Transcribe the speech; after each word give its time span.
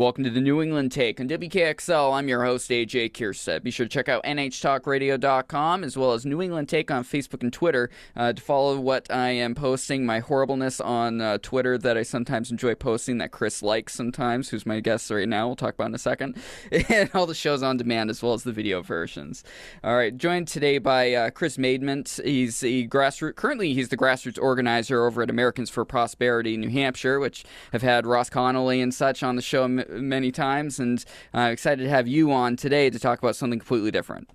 Welcome 0.00 0.24
to 0.24 0.30
the 0.30 0.40
New 0.40 0.62
England 0.62 0.92
Take 0.92 1.20
on 1.20 1.28
WKXL. 1.28 2.14
I'm 2.14 2.26
your 2.26 2.42
host, 2.42 2.70
AJ 2.70 3.12
Kierstead. 3.12 3.62
Be 3.62 3.70
sure 3.70 3.84
to 3.84 3.90
check 3.90 4.08
out 4.08 4.24
NHTalkRadio.com 4.24 5.84
as 5.84 5.94
well 5.94 6.14
as 6.14 6.24
New 6.24 6.40
England 6.40 6.70
Take 6.70 6.90
on 6.90 7.04
Facebook 7.04 7.42
and 7.42 7.52
Twitter 7.52 7.90
uh, 8.16 8.32
to 8.32 8.40
follow 8.40 8.80
what 8.80 9.12
I 9.12 9.28
am 9.28 9.54
posting, 9.54 10.06
my 10.06 10.20
horribleness 10.20 10.80
on 10.80 11.20
uh, 11.20 11.36
Twitter 11.42 11.76
that 11.76 11.98
I 11.98 12.02
sometimes 12.02 12.50
enjoy 12.50 12.76
posting 12.76 13.18
that 13.18 13.30
Chris 13.30 13.62
likes 13.62 13.92
sometimes, 13.92 14.48
who's 14.48 14.64
my 14.64 14.80
guest 14.80 15.10
right 15.10 15.28
now. 15.28 15.48
We'll 15.48 15.56
talk 15.56 15.74
about 15.74 15.88
in 15.88 15.94
a 15.94 15.98
second. 15.98 16.38
And 16.88 17.10
all 17.12 17.26
the 17.26 17.34
shows 17.34 17.62
on 17.62 17.76
demand 17.76 18.08
as 18.08 18.22
well 18.22 18.32
as 18.32 18.42
the 18.42 18.52
video 18.52 18.80
versions. 18.80 19.44
All 19.84 19.96
right, 19.96 20.16
joined 20.16 20.48
today 20.48 20.78
by 20.78 21.12
uh, 21.12 21.30
Chris 21.30 21.58
Maidment. 21.58 22.24
He's 22.24 22.60
the 22.60 22.88
grassroots, 22.88 23.36
currently, 23.36 23.74
he's 23.74 23.90
the 23.90 23.98
grassroots 23.98 24.40
organizer 24.40 25.04
over 25.04 25.22
at 25.22 25.28
Americans 25.28 25.68
for 25.68 25.84
Prosperity 25.84 26.54
in 26.54 26.62
New 26.62 26.70
Hampshire, 26.70 27.20
which 27.20 27.44
have 27.72 27.82
had 27.82 28.06
Ross 28.06 28.30
Connolly 28.30 28.80
and 28.80 28.94
such 28.94 29.22
on 29.22 29.36
the 29.36 29.42
show 29.42 29.68
many 29.90 30.32
times, 30.32 30.78
and 30.78 31.04
uh, 31.34 31.48
excited 31.52 31.82
to 31.82 31.90
have 31.90 32.08
you 32.08 32.32
on 32.32 32.56
today 32.56 32.90
to 32.90 32.98
talk 32.98 33.18
about 33.18 33.36
something 33.36 33.58
completely 33.58 33.90
different. 33.90 34.28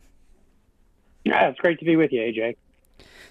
Yeah, 1.23 1.49
it's 1.49 1.59
great 1.59 1.79
to 1.79 1.85
be 1.85 1.95
with 1.95 2.11
you, 2.11 2.21
AJ. 2.21 2.55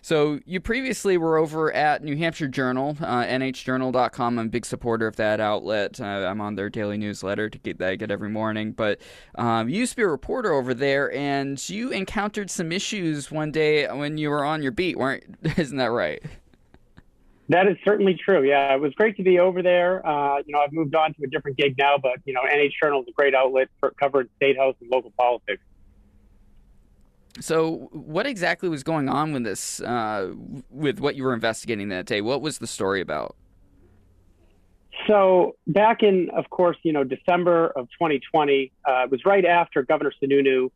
So 0.04 0.38
you 0.44 0.60
previously 0.60 1.16
were 1.16 1.38
over 1.38 1.72
at 1.72 2.04
New 2.04 2.14
Hampshire 2.14 2.46
Journal, 2.46 2.94
uh, 3.00 3.24
nhjournal.com. 3.24 4.38
I'm 4.38 4.46
a 4.46 4.50
big 4.50 4.66
supporter 4.66 5.06
of 5.06 5.16
that 5.16 5.40
outlet. 5.40 5.98
Uh, 5.98 6.04
I'm 6.04 6.42
on 6.42 6.56
their 6.56 6.68
daily 6.68 6.98
newsletter 6.98 7.48
to 7.48 7.58
get 7.58 7.78
that 7.78 7.88
I 7.88 7.96
get 7.96 8.10
every 8.10 8.28
morning. 8.28 8.72
But 8.72 9.00
um, 9.36 9.70
you 9.70 9.78
used 9.78 9.92
to 9.92 9.96
be 9.96 10.02
a 10.02 10.08
reporter 10.08 10.52
over 10.52 10.74
there, 10.74 11.10
and 11.14 11.70
you 11.70 11.90
encountered 11.90 12.50
some 12.50 12.70
issues 12.70 13.30
one 13.30 13.50
day 13.50 13.86
when 13.86 14.18
you 14.18 14.28
were 14.28 14.44
on 14.44 14.62
your 14.62 14.72
beat, 14.72 14.98
weren't? 14.98 15.24
Isn't 15.56 15.78
that 15.78 15.90
right? 15.90 16.22
That 17.48 17.68
is 17.68 17.76
certainly 17.84 18.14
true. 18.14 18.42
Yeah, 18.42 18.74
it 18.74 18.80
was 18.80 18.94
great 18.94 19.16
to 19.18 19.22
be 19.22 19.38
over 19.38 19.62
there. 19.62 20.06
Uh, 20.06 20.38
you 20.46 20.52
know, 20.54 20.60
I've 20.60 20.72
moved 20.72 20.94
on 20.94 21.12
to 21.14 21.24
a 21.24 21.26
different 21.26 21.58
gig 21.58 21.76
now, 21.76 21.98
but 21.98 22.14
you 22.24 22.32
know, 22.32 22.40
NH 22.40 22.72
Journal 22.82 23.02
is 23.02 23.08
a 23.08 23.12
great 23.12 23.34
outlet 23.34 23.68
for 23.80 23.90
covering 24.00 24.28
state 24.36 24.56
house 24.56 24.76
and 24.80 24.90
local 24.90 25.12
politics. 25.18 25.62
So, 27.40 27.88
what 27.92 28.26
exactly 28.26 28.68
was 28.68 28.82
going 28.82 29.08
on 29.08 29.32
with 29.32 29.42
this, 29.42 29.80
uh, 29.80 30.32
with 30.70 31.00
what 31.00 31.16
you 31.16 31.24
were 31.24 31.34
investigating 31.34 31.88
that 31.88 32.06
day? 32.06 32.20
What 32.20 32.40
was 32.40 32.58
the 32.58 32.66
story 32.66 33.00
about? 33.00 33.36
So, 35.08 35.56
back 35.66 36.02
in, 36.02 36.30
of 36.30 36.48
course, 36.48 36.76
you 36.82 36.92
know, 36.92 37.04
December 37.04 37.66
of 37.66 37.88
2020, 37.90 38.72
uh, 38.88 39.02
it 39.04 39.10
was 39.10 39.24
right 39.24 39.44
after 39.44 39.82
Governor 39.82 40.12
Sununu 40.22 40.70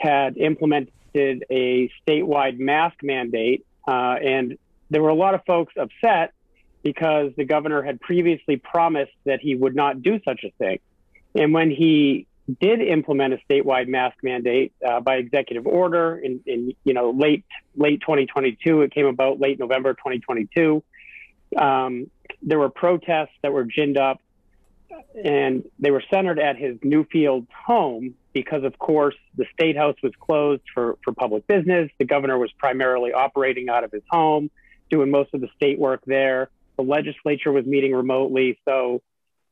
had 0.00 0.36
implemented 0.38 1.44
a 1.50 1.90
statewide 2.06 2.58
mask 2.58 2.96
mandate, 3.02 3.66
uh, 3.86 4.16
and 4.22 4.56
there 4.90 5.02
were 5.02 5.08
a 5.08 5.14
lot 5.14 5.34
of 5.34 5.44
folks 5.44 5.74
upset 5.76 6.32
because 6.82 7.32
the 7.36 7.44
governor 7.44 7.82
had 7.82 8.00
previously 8.00 8.56
promised 8.56 9.12
that 9.24 9.40
he 9.40 9.54
would 9.54 9.74
not 9.74 10.02
do 10.02 10.20
such 10.24 10.44
a 10.44 10.50
thing. 10.58 10.78
And 11.34 11.52
when 11.52 11.70
he 11.70 12.26
did 12.60 12.80
implement 12.80 13.34
a 13.34 13.38
statewide 13.48 13.88
mask 13.88 14.16
mandate 14.22 14.72
uh, 14.86 15.00
by 15.00 15.16
executive 15.16 15.66
order 15.66 16.16
in, 16.16 16.40
in, 16.46 16.72
you 16.84 16.94
know 16.94 17.10
late 17.10 17.44
late 17.76 18.00
2022, 18.00 18.82
it 18.82 18.92
came 18.92 19.06
about 19.06 19.38
late 19.38 19.58
November 19.58 19.92
2022. 19.92 20.82
Um, 21.56 22.10
there 22.42 22.58
were 22.58 22.70
protests 22.70 23.34
that 23.42 23.52
were 23.52 23.64
ginned 23.64 23.98
up, 23.98 24.20
and 25.22 25.64
they 25.78 25.90
were 25.90 26.02
centered 26.10 26.38
at 26.38 26.56
his 26.56 26.76
Newfield 26.78 27.46
home 27.50 28.14
because, 28.32 28.64
of 28.64 28.78
course, 28.78 29.16
the 29.36 29.44
state 29.52 29.76
house 29.76 29.96
was 30.02 30.12
closed 30.18 30.62
for 30.72 30.96
for 31.04 31.12
public 31.12 31.46
business. 31.46 31.90
The 31.98 32.06
governor 32.06 32.38
was 32.38 32.50
primarily 32.52 33.12
operating 33.12 33.68
out 33.68 33.84
of 33.84 33.92
his 33.92 34.02
home 34.10 34.50
doing 34.90 35.10
most 35.10 35.30
of 35.34 35.40
the 35.40 35.48
state 35.56 35.78
work 35.78 36.02
there. 36.06 36.50
The 36.76 36.84
legislature 36.84 37.52
was 37.52 37.64
meeting 37.66 37.92
remotely, 37.92 38.58
so 38.66 39.02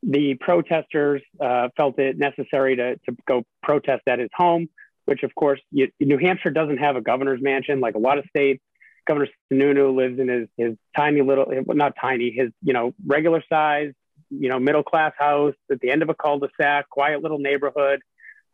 the 0.03 0.35
protesters 0.39 1.21
uh, 1.39 1.69
felt 1.75 1.99
it 1.99 2.17
necessary 2.17 2.75
to, 2.75 2.95
to 2.95 3.17
go 3.27 3.43
protest 3.63 4.03
at 4.07 4.19
his 4.19 4.29
home, 4.33 4.69
which, 5.05 5.23
of 5.23 5.33
course, 5.35 5.59
you, 5.71 5.89
New 5.99 6.17
Hampshire 6.17 6.51
doesn't 6.51 6.77
have 6.77 6.95
a 6.95 7.01
governor's 7.01 7.41
mansion 7.41 7.79
like 7.79 7.95
a 7.95 7.99
lot 7.99 8.17
of 8.17 8.25
states. 8.29 8.61
Governor 9.07 9.27
Sununu 9.51 9.95
lives 9.95 10.19
in 10.19 10.27
his, 10.27 10.47
his 10.57 10.75
tiny 10.95 11.21
little, 11.21 11.45
not 11.67 11.93
tiny, 11.99 12.31
his 12.31 12.49
you 12.61 12.73
know 12.73 12.93
regular 13.05 13.41
size, 13.49 13.93
you 14.29 14.49
know 14.49 14.59
middle 14.59 14.83
class 14.83 15.13
house 15.17 15.55
at 15.71 15.79
the 15.79 15.89
end 15.89 16.01
of 16.01 16.09
a 16.09 16.13
cul-de-sac, 16.13 16.89
quiet 16.89 17.21
little 17.21 17.39
neighborhood. 17.39 18.01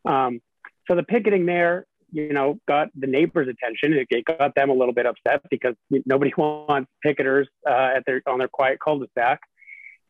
Um, 0.05 0.41
so 0.88 0.95
the 0.95 1.03
picketing 1.03 1.45
there 1.45 1.85
you 2.13 2.31
know, 2.31 2.59
got 2.68 2.90
the 2.96 3.07
neighbors' 3.07 3.47
attention. 3.50 4.06
It, 4.09 4.25
got 4.25 4.53
them 4.56 4.69
a 4.69 4.74
little 4.74 4.94
bit 4.94 5.06
upset 5.06 5.41
because 5.50 5.75
nobody 6.06 6.31
wants 6.38 6.90
picketers 7.06 7.47
uh, 7.68 7.97
at 7.97 8.06
their 8.06 8.22
on 8.28 8.40
their 8.40 8.47
quiet 8.47 8.79
cul-de-sac. 8.79 9.41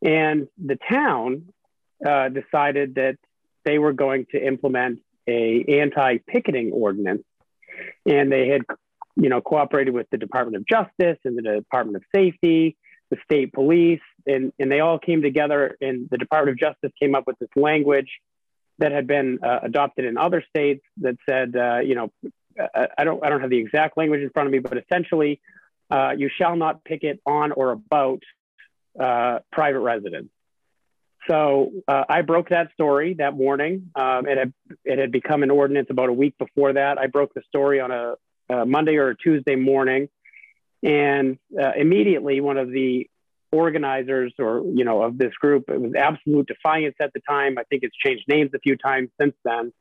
And 0.03 0.47
the 0.63 0.77
town 0.89 1.45
uh, 2.05 2.29
decided 2.29 2.95
that 2.95 3.15
they 3.63 3.79
were 3.79 3.93
going 3.93 4.25
to 4.31 4.45
implement 4.45 4.99
a 5.27 5.63
anti-picketing 5.81 6.73
ordinance, 6.73 7.23
and 8.05 8.29
they 8.29 8.49
had, 8.49 8.63
you 9.15 9.29
know, 9.29 9.39
cooperated 9.39 9.93
with 9.93 10.07
the 10.11 10.17
Department 10.17 10.57
of 10.57 10.67
Justice 10.67 11.19
and 11.23 11.37
the 11.37 11.41
Department 11.41 11.95
of 11.95 12.03
Safety, 12.13 12.75
the 13.09 13.17
state 13.23 13.53
police, 13.53 14.01
and 14.27 14.51
and 14.59 14.69
they 14.69 14.81
all 14.81 14.99
came 14.99 15.21
together. 15.21 15.77
And 15.79 16.09
the 16.11 16.17
Department 16.17 16.55
of 16.55 16.59
Justice 16.59 16.91
came 17.01 17.15
up 17.15 17.23
with 17.25 17.39
this 17.39 17.49
language 17.55 18.09
that 18.79 18.91
had 18.91 19.07
been 19.07 19.39
uh, 19.43 19.59
adopted 19.63 20.05
in 20.05 20.17
other 20.17 20.43
states 20.49 20.83
that 20.97 21.15
said, 21.29 21.55
uh, 21.55 21.79
you 21.79 21.95
know, 21.95 22.11
uh, 22.59 22.87
I 22.97 23.03
don't, 23.03 23.23
I 23.23 23.29
don't 23.29 23.41
have 23.41 23.49
the 23.49 23.57
exact 23.57 23.97
language 23.97 24.21
in 24.21 24.29
front 24.29 24.47
of 24.47 24.53
me, 24.53 24.59
but 24.59 24.77
essentially, 24.77 25.39
uh, 25.91 26.11
you 26.17 26.29
shall 26.35 26.55
not 26.55 26.83
picket 26.83 27.19
on 27.25 27.51
or 27.51 27.71
about 27.71 28.23
uh, 28.99 29.39
private 29.51 29.79
residence. 29.79 30.29
So 31.27 31.71
uh, 31.87 32.03
I 32.09 32.21
broke 32.21 32.49
that 32.49 32.71
story 32.73 33.13
that 33.15 33.35
morning. 33.35 33.91
Um, 33.95 34.27
it 34.27 34.37
had 34.37 34.53
it 34.83 34.99
had 34.99 35.11
become 35.11 35.41
an 35.43 35.51
ordinance 35.51 35.87
about 35.89 36.09
a 36.09 36.13
week 36.13 36.37
before 36.37 36.73
that. 36.73 36.97
I 36.97 37.07
broke 37.07 37.33
the 37.33 37.43
story 37.47 37.79
on 37.79 37.91
a, 37.91 38.15
a 38.49 38.65
Monday 38.65 38.97
or 38.97 39.09
a 39.09 39.15
Tuesday 39.15 39.55
morning, 39.55 40.09
and 40.81 41.37
immediately 41.77 42.41
one 42.41 42.57
of 42.57 42.69
the 42.69 43.07
organizers 43.53 44.33
or 44.39 44.63
you 44.65 44.83
know 44.83 45.03
of 45.03 45.17
this 45.17 45.33
group. 45.35 45.65
It 45.69 45.79
was 45.79 45.93
absolute 45.95 46.47
defiance 46.47 46.95
at 46.99 47.13
the 47.13 47.21
time. 47.21 47.57
I 47.57 47.63
think 47.63 47.83
it's 47.83 47.95
changed 47.95 48.25
names 48.27 48.51
a 48.53 48.59
few 48.59 48.75
times 48.75 49.09
since 49.21 49.35
then. 49.45 49.71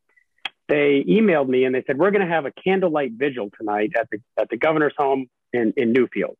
They 0.69 1.05
emailed 1.09 1.49
me 1.49 1.65
and 1.65 1.75
they 1.75 1.83
said 1.87 1.99
we're 1.99 2.11
going 2.11 2.27
to 2.27 2.33
have 2.33 2.47
a 2.47 2.53
candlelight 2.53 3.13
vigil 3.13 3.51
tonight 3.59 3.93
at 3.99 4.09
the 4.11 4.19
at 4.39 4.49
the 4.51 4.57
governor's 4.57 4.95
home 4.97 5.29
in 5.53 5.73
in 5.77 5.93
newfield. 5.93 6.37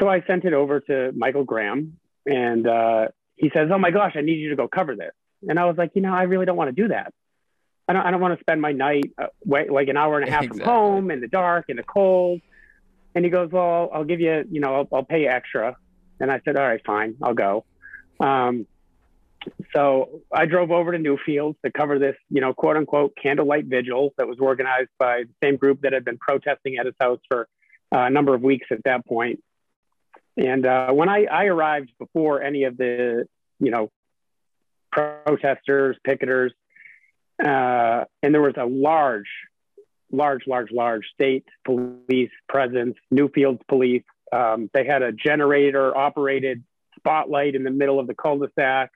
So 0.00 0.08
i 0.08 0.22
sent 0.26 0.44
it 0.44 0.52
over 0.52 0.80
to 0.80 1.12
michael 1.14 1.44
graham 1.44 1.98
and 2.26 2.66
uh, 2.66 3.08
he 3.36 3.50
says 3.54 3.70
oh 3.72 3.78
my 3.78 3.90
gosh 3.90 4.12
i 4.16 4.20
need 4.20 4.38
you 4.38 4.50
to 4.50 4.56
go 4.56 4.68
cover 4.68 4.96
this. 4.96 5.12
And 5.48 5.58
i 5.58 5.66
was 5.66 5.76
like 5.76 5.92
you 5.94 6.02
know 6.02 6.14
i 6.14 6.22
really 6.22 6.46
don't 6.46 6.56
want 6.56 6.74
to 6.74 6.82
do 6.82 6.88
that. 6.88 7.12
I 7.88 7.92
don't, 7.92 8.04
I 8.04 8.10
don't 8.10 8.20
want 8.20 8.36
to 8.36 8.42
spend 8.42 8.60
my 8.60 8.72
night 8.72 9.12
uh, 9.16 9.26
wait, 9.44 9.70
like 9.70 9.88
an 9.88 9.96
hour 9.96 10.18
and 10.18 10.28
a 10.28 10.30
half 10.30 10.42
exactly. 10.42 10.64
from 10.64 10.74
home 10.74 11.10
in 11.10 11.20
the 11.20 11.28
dark 11.28 11.66
in 11.68 11.76
the 11.76 11.84
cold. 11.84 12.40
And 13.14 13.24
he 13.24 13.30
goes 13.30 13.50
well 13.50 13.90
i'll 13.94 14.04
give 14.04 14.20
you 14.20 14.44
you 14.50 14.60
know 14.60 14.74
i'll, 14.74 14.88
I'll 14.92 15.04
pay 15.04 15.26
extra 15.26 15.76
and 16.20 16.30
I 16.30 16.40
said, 16.44 16.56
all 16.56 16.66
right, 16.66 16.80
fine, 16.84 17.16
I'll 17.22 17.34
go. 17.34 17.64
Um, 18.20 18.66
so 19.74 20.22
I 20.32 20.46
drove 20.46 20.70
over 20.70 20.92
to 20.92 20.98
Newfields 20.98 21.56
to 21.64 21.70
cover 21.70 21.98
this, 21.98 22.16
you 22.30 22.40
know, 22.40 22.52
quote 22.52 22.76
unquote 22.76 23.14
candlelight 23.20 23.66
vigil 23.66 24.12
that 24.18 24.26
was 24.26 24.38
organized 24.40 24.90
by 24.98 25.24
the 25.24 25.46
same 25.46 25.56
group 25.56 25.82
that 25.82 25.92
had 25.92 26.04
been 26.04 26.18
protesting 26.18 26.78
at 26.78 26.86
his 26.86 26.94
house 27.00 27.20
for 27.28 27.48
uh, 27.94 28.00
a 28.00 28.10
number 28.10 28.34
of 28.34 28.42
weeks 28.42 28.66
at 28.70 28.82
that 28.84 29.06
point. 29.06 29.42
And 30.36 30.66
uh, 30.66 30.92
when 30.92 31.08
I, 31.08 31.24
I 31.24 31.44
arrived 31.44 31.92
before 31.98 32.42
any 32.42 32.64
of 32.64 32.76
the, 32.76 33.26
you 33.58 33.70
know, 33.70 33.90
protesters, 34.90 35.96
picketers, 36.06 36.50
uh, 37.42 38.04
and 38.22 38.34
there 38.34 38.42
was 38.42 38.54
a 38.56 38.66
large, 38.66 39.28
large, 40.10 40.42
large, 40.46 40.70
large 40.72 41.04
state 41.14 41.44
police 41.64 42.30
presence, 42.48 42.96
Newfields 43.12 43.60
police, 43.68 44.04
um, 44.32 44.70
they 44.72 44.84
had 44.84 45.02
a 45.02 45.12
generator 45.12 45.96
operated 45.96 46.64
spotlight 46.96 47.54
in 47.54 47.62
the 47.62 47.70
middle 47.70 48.00
of 48.00 48.06
the 48.06 48.14
cul-de-sac. 48.14 48.90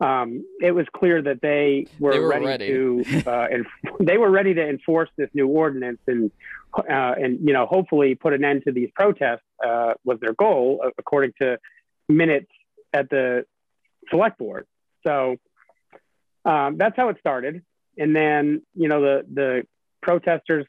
Um, 0.00 0.44
it 0.60 0.72
was 0.72 0.86
clear 0.94 1.22
that 1.22 1.40
they 1.40 1.86
were, 2.00 2.12
they 2.12 2.18
were 2.18 2.28
ready, 2.28 2.46
ready, 2.46 2.66
to 2.66 3.04
uh, 3.26 3.46
and 3.50 3.66
they 4.00 4.18
were 4.18 4.30
ready 4.30 4.52
to 4.54 4.68
enforce 4.68 5.08
this 5.16 5.30
new 5.34 5.46
ordinance 5.46 6.00
and 6.08 6.32
uh, 6.76 7.14
and 7.16 7.38
you 7.46 7.52
know 7.52 7.66
hopefully 7.66 8.16
put 8.16 8.32
an 8.32 8.44
end 8.44 8.64
to 8.66 8.72
these 8.72 8.90
protests 8.94 9.44
uh, 9.64 9.94
was 10.04 10.18
their 10.20 10.34
goal 10.34 10.84
according 10.98 11.32
to 11.40 11.58
minutes 12.08 12.50
at 12.92 13.08
the 13.08 13.46
select 14.10 14.36
board. 14.36 14.66
So 15.06 15.36
um, 16.44 16.76
that's 16.76 16.96
how 16.96 17.08
it 17.08 17.16
started, 17.20 17.62
and 17.96 18.16
then 18.16 18.62
you 18.74 18.88
know 18.88 19.00
the 19.00 19.26
the 19.32 19.62
protesters 20.02 20.66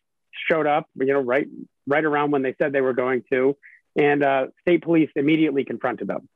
showed 0.48 0.68
up 0.68 0.88
you 0.96 1.08
know 1.08 1.22
right 1.22 1.48
right 1.88 2.06
around 2.06 2.30
when 2.30 2.44
they 2.44 2.56
said 2.62 2.74
they 2.74 2.82
were 2.82 2.94
going 2.94 3.24
to 3.32 3.58
and 3.96 4.24
uh, 4.24 4.48
state 4.62 4.84
police 4.84 5.10
immediately 5.16 5.64
confronted 5.64 6.08
them. 6.08 6.28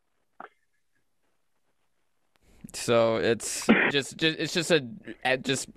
So 2.74 3.18
it's 3.18 3.68
just, 3.92 4.18
just 4.18 4.40
it's 4.40 4.54
just 4.54 4.72
a, 4.72 5.38
just 5.38 5.70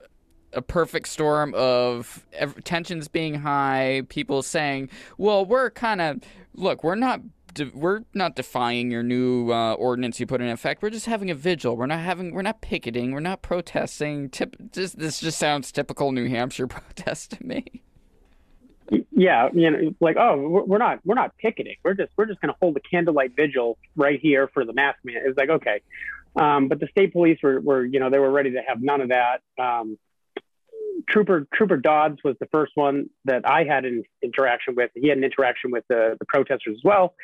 a 0.52 0.62
perfect 0.62 1.08
storm 1.08 1.54
of 1.54 2.24
tensions 2.64 3.08
being 3.08 3.34
high, 3.34 4.02
people 4.08 4.42
saying, 4.42 4.90
"Well, 5.16 5.44
we're 5.44 5.70
kind 5.70 6.00
of 6.00 6.20
look, 6.54 6.84
we're 6.84 6.94
not 6.94 7.20
we're 7.74 8.02
not 8.14 8.36
defying 8.36 8.90
your 8.90 9.02
new 9.02 9.52
uh, 9.52 9.74
ordinance 9.74 10.20
you 10.20 10.26
put 10.26 10.40
in 10.40 10.48
effect. 10.48 10.82
We're 10.82 10.90
just 10.90 11.06
having 11.06 11.30
a 11.30 11.34
vigil. 11.34 11.76
We're 11.76 11.86
not 11.86 12.00
having 12.00 12.34
we're 12.34 12.42
not 12.42 12.60
picketing. 12.60 13.12
We're 13.12 13.20
not 13.20 13.42
protesting. 13.42 14.30
Tip, 14.30 14.56
just, 14.72 14.98
this 14.98 15.20
just 15.20 15.38
sounds 15.38 15.72
typical 15.72 16.12
New 16.12 16.28
Hampshire 16.28 16.66
protest 16.68 17.32
to 17.32 17.46
me. 17.46 17.82
Yeah, 19.10 19.48
you 19.54 19.70
know, 19.70 19.94
like 20.00 20.16
oh, 20.18 20.64
we're 20.66 20.78
not 20.78 21.00
we're 21.04 21.14
not 21.14 21.36
picketing. 21.38 21.76
We're 21.82 21.94
just 21.94 22.12
we're 22.16 22.26
just 22.26 22.40
going 22.40 22.52
to 22.52 22.58
hold 22.60 22.76
a 22.76 22.80
candlelight 22.80 23.34
vigil 23.36 23.78
right 23.96 24.20
here 24.20 24.48
for 24.52 24.64
the 24.64 24.72
mask 24.72 24.98
man. 25.04 25.22
It's 25.24 25.38
like 25.38 25.48
okay, 25.48 25.80
um, 26.36 26.68
but 26.68 26.80
the 26.80 26.88
state 26.88 27.12
police 27.12 27.38
were, 27.42 27.60
were 27.60 27.84
you 27.84 28.00
know 28.00 28.10
they 28.10 28.18
were 28.18 28.30
ready 28.30 28.50
to 28.52 28.62
have 28.66 28.82
none 28.82 29.00
of 29.00 29.08
that. 29.08 29.40
Um, 29.58 29.98
Trooper 31.08 31.46
Trooper 31.54 31.76
Dodds 31.76 32.18
was 32.22 32.36
the 32.38 32.46
first 32.46 32.72
one 32.74 33.08
that 33.24 33.46
I 33.46 33.64
had 33.64 33.84
an 33.84 34.04
interaction 34.22 34.74
with. 34.74 34.90
He 34.94 35.08
had 35.08 35.18
an 35.18 35.24
interaction 35.24 35.70
with 35.70 35.84
the, 35.88 36.16
the 36.18 36.26
protesters 36.26 36.76
as 36.76 36.84
well. 36.84 37.14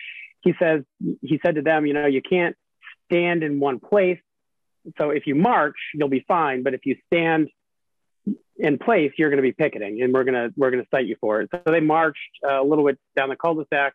He 0.41 0.55
says 0.59 0.83
he 1.23 1.41
said 1.45 1.57
to 1.57 1.63
them, 1.63 1.87
you 1.87 1.95
know, 1.95 2.07
you 2.07 2.23
can't 2.23 2.57
stand 3.11 3.43
in 3.43 3.61
one 3.61 3.79
place. 3.79 4.21
So 4.97 5.11
if 5.11 5.27
you 5.27 5.35
march, 5.35 5.77
you'll 5.95 6.09
be 6.09 6.25
fine. 6.27 6.63
But 6.63 6.75
if 6.75 6.87
you 6.87 6.97
stand 7.13 7.49
in 8.59 8.79
place, 8.79 9.13
you're 9.17 9.31
going 9.31 9.43
to 9.43 9.43
be 9.43 9.53
picketing, 9.53 10.03
and 10.03 10.13
we're 10.13 10.25
gonna 10.25 10.49
we're 10.57 10.71
gonna 10.71 10.87
cite 10.91 11.07
you 11.07 11.17
for 11.21 11.41
it. 11.41 11.51
So 11.53 11.73
they 11.73 11.81
marched 11.81 12.19
uh, 12.47 12.61
a 12.61 12.65
little 12.65 12.85
bit 12.85 12.99
down 13.17 13.29
the 13.29 13.37
cul-de-sac, 13.37 13.95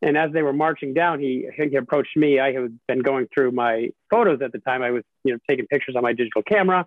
and 0.00 0.16
as 0.16 0.32
they 0.32 0.42
were 0.42 0.52
marching 0.52 0.94
down, 0.94 1.18
he 1.18 1.48
he 1.56 1.74
approached 1.76 2.16
me. 2.16 2.38
I 2.38 2.52
had 2.52 2.78
been 2.86 3.00
going 3.00 3.26
through 3.34 3.52
my 3.52 3.88
photos 4.10 4.40
at 4.42 4.52
the 4.52 4.58
time. 4.60 4.82
I 4.82 4.92
was 4.92 5.02
you 5.24 5.32
know 5.32 5.38
taking 5.48 5.66
pictures 5.66 5.96
on 5.96 6.02
my 6.02 6.12
digital 6.12 6.42
camera. 6.42 6.86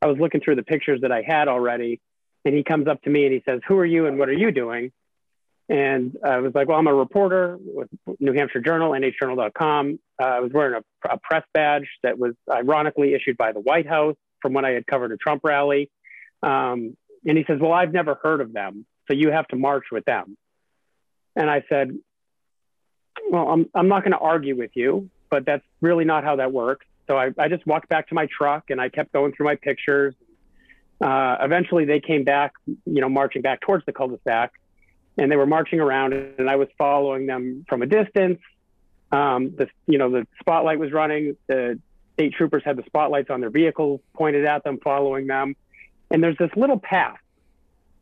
I 0.00 0.06
was 0.06 0.18
looking 0.18 0.40
through 0.40 0.56
the 0.56 0.62
pictures 0.62 1.00
that 1.02 1.12
I 1.12 1.22
had 1.26 1.48
already, 1.48 2.00
and 2.44 2.54
he 2.54 2.62
comes 2.62 2.86
up 2.86 3.02
to 3.02 3.10
me 3.10 3.24
and 3.24 3.32
he 3.32 3.42
says, 3.48 3.60
"Who 3.66 3.78
are 3.78 3.86
you 3.86 4.06
and 4.06 4.18
what 4.18 4.28
are 4.28 4.34
you 4.34 4.52
doing?" 4.52 4.92
And 5.68 6.16
I 6.24 6.38
was 6.38 6.54
like, 6.54 6.68
"Well, 6.68 6.78
I'm 6.78 6.86
a 6.86 6.94
reporter 6.94 7.58
with 7.60 7.88
New 8.20 8.32
Hampshire 8.32 8.60
Journal, 8.60 8.92
NHJournal.com. 8.92 9.98
Uh, 10.20 10.24
I 10.24 10.40
was 10.40 10.52
wearing 10.52 10.80
a, 10.80 11.08
a 11.08 11.18
press 11.18 11.44
badge 11.52 11.88
that 12.04 12.18
was 12.18 12.34
ironically 12.48 13.14
issued 13.14 13.36
by 13.36 13.50
the 13.50 13.60
White 13.60 13.88
House 13.88 14.16
from 14.40 14.52
when 14.52 14.64
I 14.64 14.70
had 14.70 14.86
covered 14.86 15.10
a 15.10 15.16
Trump 15.16 15.42
rally." 15.42 15.90
Um, 16.42 16.96
and 17.26 17.38
he 17.38 17.44
says, 17.46 17.58
Well, 17.60 17.72
I've 17.72 17.92
never 17.92 18.14
heard 18.14 18.40
of 18.40 18.52
them. 18.52 18.86
So 19.08 19.14
you 19.14 19.30
have 19.30 19.46
to 19.48 19.56
march 19.56 19.86
with 19.90 20.04
them. 20.04 20.36
And 21.36 21.50
I 21.50 21.64
said, 21.68 21.96
Well, 23.30 23.48
I'm, 23.48 23.66
I'm 23.74 23.88
not 23.88 24.02
going 24.02 24.12
to 24.12 24.18
argue 24.18 24.56
with 24.56 24.72
you, 24.74 25.10
but 25.30 25.44
that's 25.46 25.64
really 25.80 26.04
not 26.04 26.24
how 26.24 26.36
that 26.36 26.52
works. 26.52 26.86
So 27.08 27.16
I, 27.16 27.30
I 27.38 27.48
just 27.48 27.66
walked 27.66 27.88
back 27.88 28.08
to 28.08 28.14
my 28.14 28.26
truck 28.26 28.70
and 28.70 28.80
I 28.80 28.88
kept 28.88 29.12
going 29.12 29.32
through 29.32 29.46
my 29.46 29.56
pictures. 29.56 30.14
Uh, 31.00 31.36
eventually, 31.40 31.84
they 31.84 32.00
came 32.00 32.22
back, 32.22 32.52
you 32.66 33.00
know, 33.00 33.08
marching 33.08 33.42
back 33.42 33.60
towards 33.60 33.84
the 33.86 33.92
cul-de-sac, 33.92 34.52
and 35.18 35.32
they 35.32 35.36
were 35.36 35.46
marching 35.46 35.80
around, 35.80 36.12
and 36.12 36.48
I 36.48 36.54
was 36.54 36.68
following 36.78 37.26
them 37.26 37.64
from 37.68 37.82
a 37.82 37.86
distance. 37.86 38.38
Um, 39.10 39.56
the, 39.56 39.66
you 39.86 39.98
know, 39.98 40.10
the 40.10 40.28
spotlight 40.38 40.78
was 40.78 40.92
running. 40.92 41.36
The 41.48 41.80
state 42.14 42.34
troopers 42.34 42.62
had 42.64 42.76
the 42.76 42.84
spotlights 42.86 43.30
on 43.30 43.40
their 43.40 43.50
vehicles 43.50 44.00
pointed 44.14 44.44
at 44.44 44.62
them, 44.62 44.78
following 44.82 45.26
them. 45.26 45.56
And 46.12 46.22
there's 46.22 46.36
this 46.38 46.50
little 46.54 46.78
path 46.78 47.16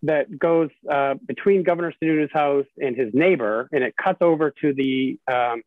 that 0.02 0.36
goes 0.36 0.70
uh, 0.90 1.14
between 1.26 1.62
Governor 1.62 1.94
Sununu's 2.02 2.32
house 2.32 2.66
and 2.76 2.96
his 2.96 3.14
neighbor, 3.14 3.68
and 3.72 3.84
it 3.84 3.94
cuts 3.96 4.18
over 4.20 4.50
to 4.62 4.74
the, 4.74 5.18
um, 5.32 5.62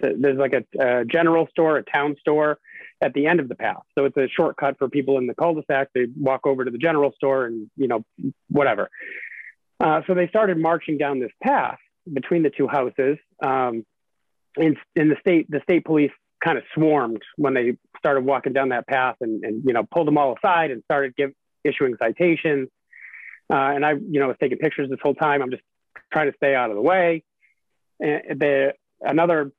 the 0.00 0.14
there's 0.18 0.38
like 0.38 0.52
a, 0.52 0.64
a, 0.78 1.04
general 1.06 1.48
store, 1.50 1.78
a 1.78 1.82
town 1.82 2.16
store 2.20 2.58
at 3.00 3.14
the 3.14 3.26
end 3.26 3.40
of 3.40 3.48
the 3.48 3.54
path. 3.54 3.82
So 3.96 4.04
it's 4.04 4.16
a 4.16 4.28
shortcut 4.28 4.76
for 4.78 4.88
people 4.88 5.16
in 5.18 5.26
the 5.26 5.34
cul-de-sac. 5.34 5.88
They 5.94 6.06
walk 6.18 6.46
over 6.46 6.64
to 6.64 6.70
the 6.70 6.78
general 6.78 7.12
store 7.16 7.46
and 7.46 7.70
you 7.76 7.88
know 7.88 8.04
whatever. 8.50 8.90
Uh, 9.78 10.02
so 10.06 10.14
they 10.14 10.28
started 10.28 10.58
marching 10.58 10.98
down 10.98 11.20
this 11.20 11.32
path 11.42 11.78
between 12.12 12.42
the 12.42 12.50
two 12.50 12.68
houses, 12.68 13.16
um, 13.42 13.86
and, 14.56 14.76
and 14.96 15.10
the 15.10 15.16
state 15.20 15.50
the 15.50 15.60
state 15.62 15.84
police 15.84 16.12
kind 16.44 16.58
of 16.58 16.64
swarmed 16.74 17.22
when 17.36 17.54
they 17.54 17.76
started 17.98 18.24
walking 18.24 18.52
down 18.52 18.70
that 18.70 18.86
path 18.86 19.16
and, 19.20 19.44
and 19.44 19.62
you 19.64 19.72
know 19.72 19.86
pulled 19.90 20.06
them 20.06 20.18
all 20.18 20.36
aside 20.36 20.70
and 20.70 20.82
started 20.84 21.14
give, 21.16 21.32
issuing 21.64 21.96
citations. 21.98 22.68
Uh, 23.52 23.74
and 23.74 23.84
I, 23.84 23.92
you 23.92 24.20
know, 24.20 24.28
was 24.28 24.36
taking 24.40 24.58
pictures 24.58 24.88
this 24.88 25.00
whole 25.02 25.14
time. 25.14 25.42
I'm 25.42 25.50
just 25.50 25.62
trying 26.12 26.30
to 26.30 26.36
stay 26.36 26.54
out 26.54 26.70
of 26.70 26.76
the 26.76 26.82
way. 26.82 27.24
And 27.98 28.40
the 28.40 28.74
another, 29.00 29.52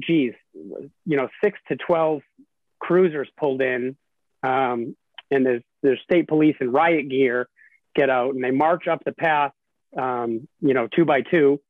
geez, 0.00 0.34
you 0.54 1.16
know, 1.16 1.28
six 1.42 1.58
to 1.68 1.76
twelve 1.76 2.22
cruisers 2.78 3.28
pulled 3.38 3.60
in, 3.60 3.96
um, 4.42 4.96
and 5.30 5.44
there's 5.44 5.62
there's 5.82 6.00
state 6.02 6.28
police 6.28 6.56
in 6.60 6.70
riot 6.70 7.08
gear 7.08 7.48
get 7.94 8.08
out, 8.08 8.34
and 8.34 8.42
they 8.42 8.50
march 8.50 8.88
up 8.88 9.02
the 9.04 9.12
path, 9.12 9.52
um, 9.96 10.48
you 10.60 10.74
know, 10.74 10.88
two 10.94 11.04
by 11.04 11.22
two, 11.22 11.60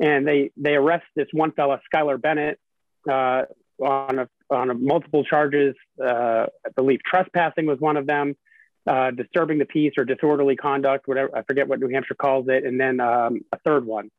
and 0.00 0.26
they 0.26 0.50
they 0.56 0.74
arrest 0.74 1.06
this 1.14 1.28
one 1.32 1.52
fella, 1.52 1.80
Skylar 1.92 2.20
Bennett, 2.20 2.58
uh, 3.10 3.42
on 3.80 4.18
a 4.18 4.28
on 4.50 4.70
a 4.70 4.74
multiple 4.74 5.24
charges. 5.24 5.74
Uh, 6.02 6.46
I 6.66 6.70
believe 6.74 7.00
trespassing 7.04 7.66
was 7.66 7.78
one 7.78 7.96
of 7.96 8.06
them 8.06 8.36
uh, 8.86 9.10
disturbing 9.10 9.58
the 9.58 9.64
peace 9.64 9.92
or 9.96 10.04
disorderly 10.04 10.56
conduct, 10.56 11.08
whatever 11.08 11.36
I 11.36 11.42
forget 11.42 11.68
what 11.68 11.80
New 11.80 11.88
Hampshire 11.88 12.14
calls 12.14 12.46
it, 12.48 12.64
and 12.64 12.78
then 12.80 13.00
um, 13.00 13.40
a 13.52 13.58
third 13.64 13.86
one. 13.86 14.10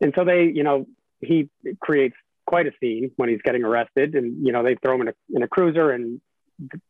And 0.00 0.12
so 0.16 0.24
they, 0.24 0.44
you 0.44 0.64
know, 0.64 0.86
he 1.20 1.48
creates 1.80 2.16
quite 2.46 2.66
a 2.66 2.72
scene 2.80 3.10
when 3.16 3.28
he's 3.28 3.40
getting 3.42 3.64
arrested, 3.64 4.14
and 4.14 4.44
you 4.44 4.52
know 4.52 4.62
they 4.62 4.76
throw 4.76 4.94
him 4.96 5.02
in 5.02 5.08
a, 5.08 5.14
in 5.34 5.42
a 5.42 5.48
cruiser, 5.48 5.90
and 5.90 6.20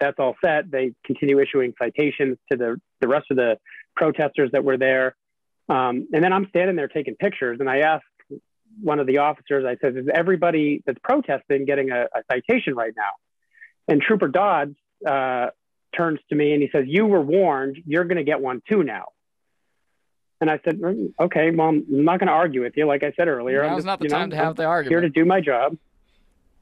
that's 0.01 0.19
all 0.19 0.35
set. 0.45 0.71
They 0.71 0.95
continue 1.05 1.41
issuing 1.41 1.75
citations 1.81 2.39
to 2.51 2.57
the 2.57 2.81
the 3.01 3.09
rest 3.09 3.27
of 3.31 3.37
the 3.37 3.59
protesters 3.97 4.51
that 4.53 4.65
were 4.65 4.79
there, 4.79 5.15
um, 5.69 6.09
and 6.13 6.23
then 6.23 6.33
I'm 6.33 6.49
standing 6.49 6.77
there 6.77 6.89
taking 6.89 7.15
pictures, 7.17 7.59
and 7.61 7.69
I 7.69 7.81
ask 7.81 8.05
one 8.83 8.99
of 8.99 9.07
the 9.07 9.19
officers, 9.19 9.65
I 9.65 9.77
said, 9.81 9.97
"Is 9.97 10.07
everybody 10.13 10.83
that's 10.85 10.99
protesting 11.03 11.65
getting 11.65 11.91
a, 11.91 12.05
a 12.05 12.23
citation 12.31 12.75
right 12.75 12.93
now?" 12.97 13.11
And 13.87 14.01
Trooper 14.01 14.29
Dodds 14.29 14.77
uh, 15.07 15.49
turns 15.97 16.21
to 16.29 16.35
me 16.35 16.53
and 16.53 16.63
he 16.63 16.69
says, 16.71 16.85
You 16.87 17.07
were 17.07 17.21
warned, 17.21 17.79
you're 17.87 18.05
going 18.05 18.17
to 18.17 18.25
get 18.25 18.41
one 18.41 18.63
too 18.69 18.83
now. 18.83 19.07
And 20.41 20.51
I 20.51 20.61
said, 20.65 20.79
mm, 20.79 21.13
Okay, 21.21 21.51
mom, 21.51 21.85
I'm 21.89 22.05
not 22.05 22.21
going 22.21 22.29
to 22.29 22.35
argue 22.35 22.63
with 22.63 22.75
you. 22.77 22.87
Like 22.87 23.03
I 23.03 23.13
said 23.17 23.29
earlier, 23.29 23.63
now's 23.63 23.79
just, 23.79 23.87
not 23.87 24.01
the 24.01 24.09
time 24.09 24.31
know, 24.31 24.37
to 24.37 24.43
have 24.43 24.57
the 24.57 24.65
argument. 24.65 24.93
Here 24.93 25.01
to 25.01 25.09
do 25.09 25.25
my 25.25 25.41
job. 25.41 25.77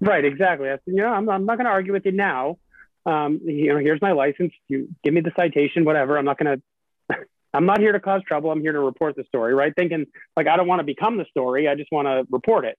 Right, 0.01 0.25
exactly. 0.25 0.69
I 0.69 0.73
said, 0.73 0.81
You 0.87 0.97
know, 0.97 1.13
I'm, 1.13 1.29
I'm 1.29 1.47
not 1.47 1.57
going 1.57 1.67
to 1.67 1.71
argue 1.73 1.93
with 1.93 2.05
you 2.05 2.13
now. 2.13 2.59
Um, 3.05 3.41
you 3.45 3.73
know, 3.73 3.79
here's 3.79 4.01
my 4.01 4.13
license. 4.13 4.53
You 4.69 4.89
give 5.03 5.13
me 5.13 5.21
the 5.21 5.33
citation, 5.37 5.85
whatever. 5.85 6.19
I'm 6.19 6.25
not 6.25 6.39
going 6.39 6.57
to. 7.11 7.17
I'm 7.55 7.67
not 7.67 7.81
here 7.81 7.93
to 7.93 8.01
cause 8.01 8.23
trouble. 8.27 8.51
I'm 8.51 8.61
here 8.63 8.73
to 8.73 8.81
report 8.81 9.15
the 9.15 9.25
story, 9.25 9.55
right? 9.55 9.75
Thinking 9.77 10.07
like 10.37 10.47
I 10.47 10.57
don't 10.57 10.67
want 10.67 10.81
to 10.81 10.85
become 10.85 11.19
the 11.19 11.27
story. 11.27 11.69
I 11.69 11.75
just 11.75 11.93
want 11.93 12.07
to 12.07 12.27
report 12.31 12.65
it. 12.65 12.79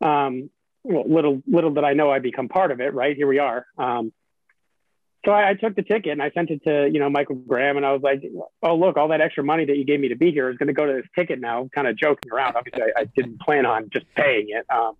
Um, 0.00 0.50
well, 0.84 1.04
little 1.06 1.42
little 1.46 1.70
did 1.70 1.84
I 1.84 1.92
know 1.94 2.10
I'd 2.10 2.22
become 2.22 2.48
part 2.48 2.70
of 2.70 2.80
it, 2.80 2.94
right? 2.94 3.16
Here 3.16 3.26
we 3.26 3.38
are. 3.40 3.66
Um, 3.76 4.12
so 5.26 5.32
I, 5.32 5.50
I, 5.50 5.54
took 5.54 5.74
the 5.74 5.82
ticket 5.82 6.12
and 6.12 6.22
I 6.22 6.30
sent 6.30 6.50
it 6.50 6.62
to 6.64 6.88
you 6.90 7.00
know 7.00 7.10
Michael 7.10 7.34
Graham 7.34 7.76
and 7.76 7.84
I 7.84 7.92
was 7.92 8.00
like, 8.00 8.22
oh 8.62 8.76
look, 8.76 8.96
all 8.96 9.08
that 9.08 9.20
extra 9.20 9.44
money 9.44 9.64
that 9.64 9.76
you 9.76 9.84
gave 9.84 10.00
me 10.00 10.08
to 10.08 10.16
be 10.16 10.30
here 10.30 10.48
is 10.48 10.56
going 10.56 10.68
to 10.68 10.72
go 10.72 10.86
to 10.86 10.92
this 10.92 11.06
ticket 11.14 11.40
now. 11.40 11.68
Kind 11.74 11.88
of 11.88 11.96
joking 11.98 12.32
around. 12.32 12.56
Obviously, 12.56 12.82
I, 12.82 13.02
I 13.02 13.04
didn't 13.04 13.40
plan 13.40 13.66
on 13.66 13.90
just 13.92 14.06
paying 14.14 14.46
it. 14.50 14.64
Um, 14.72 14.94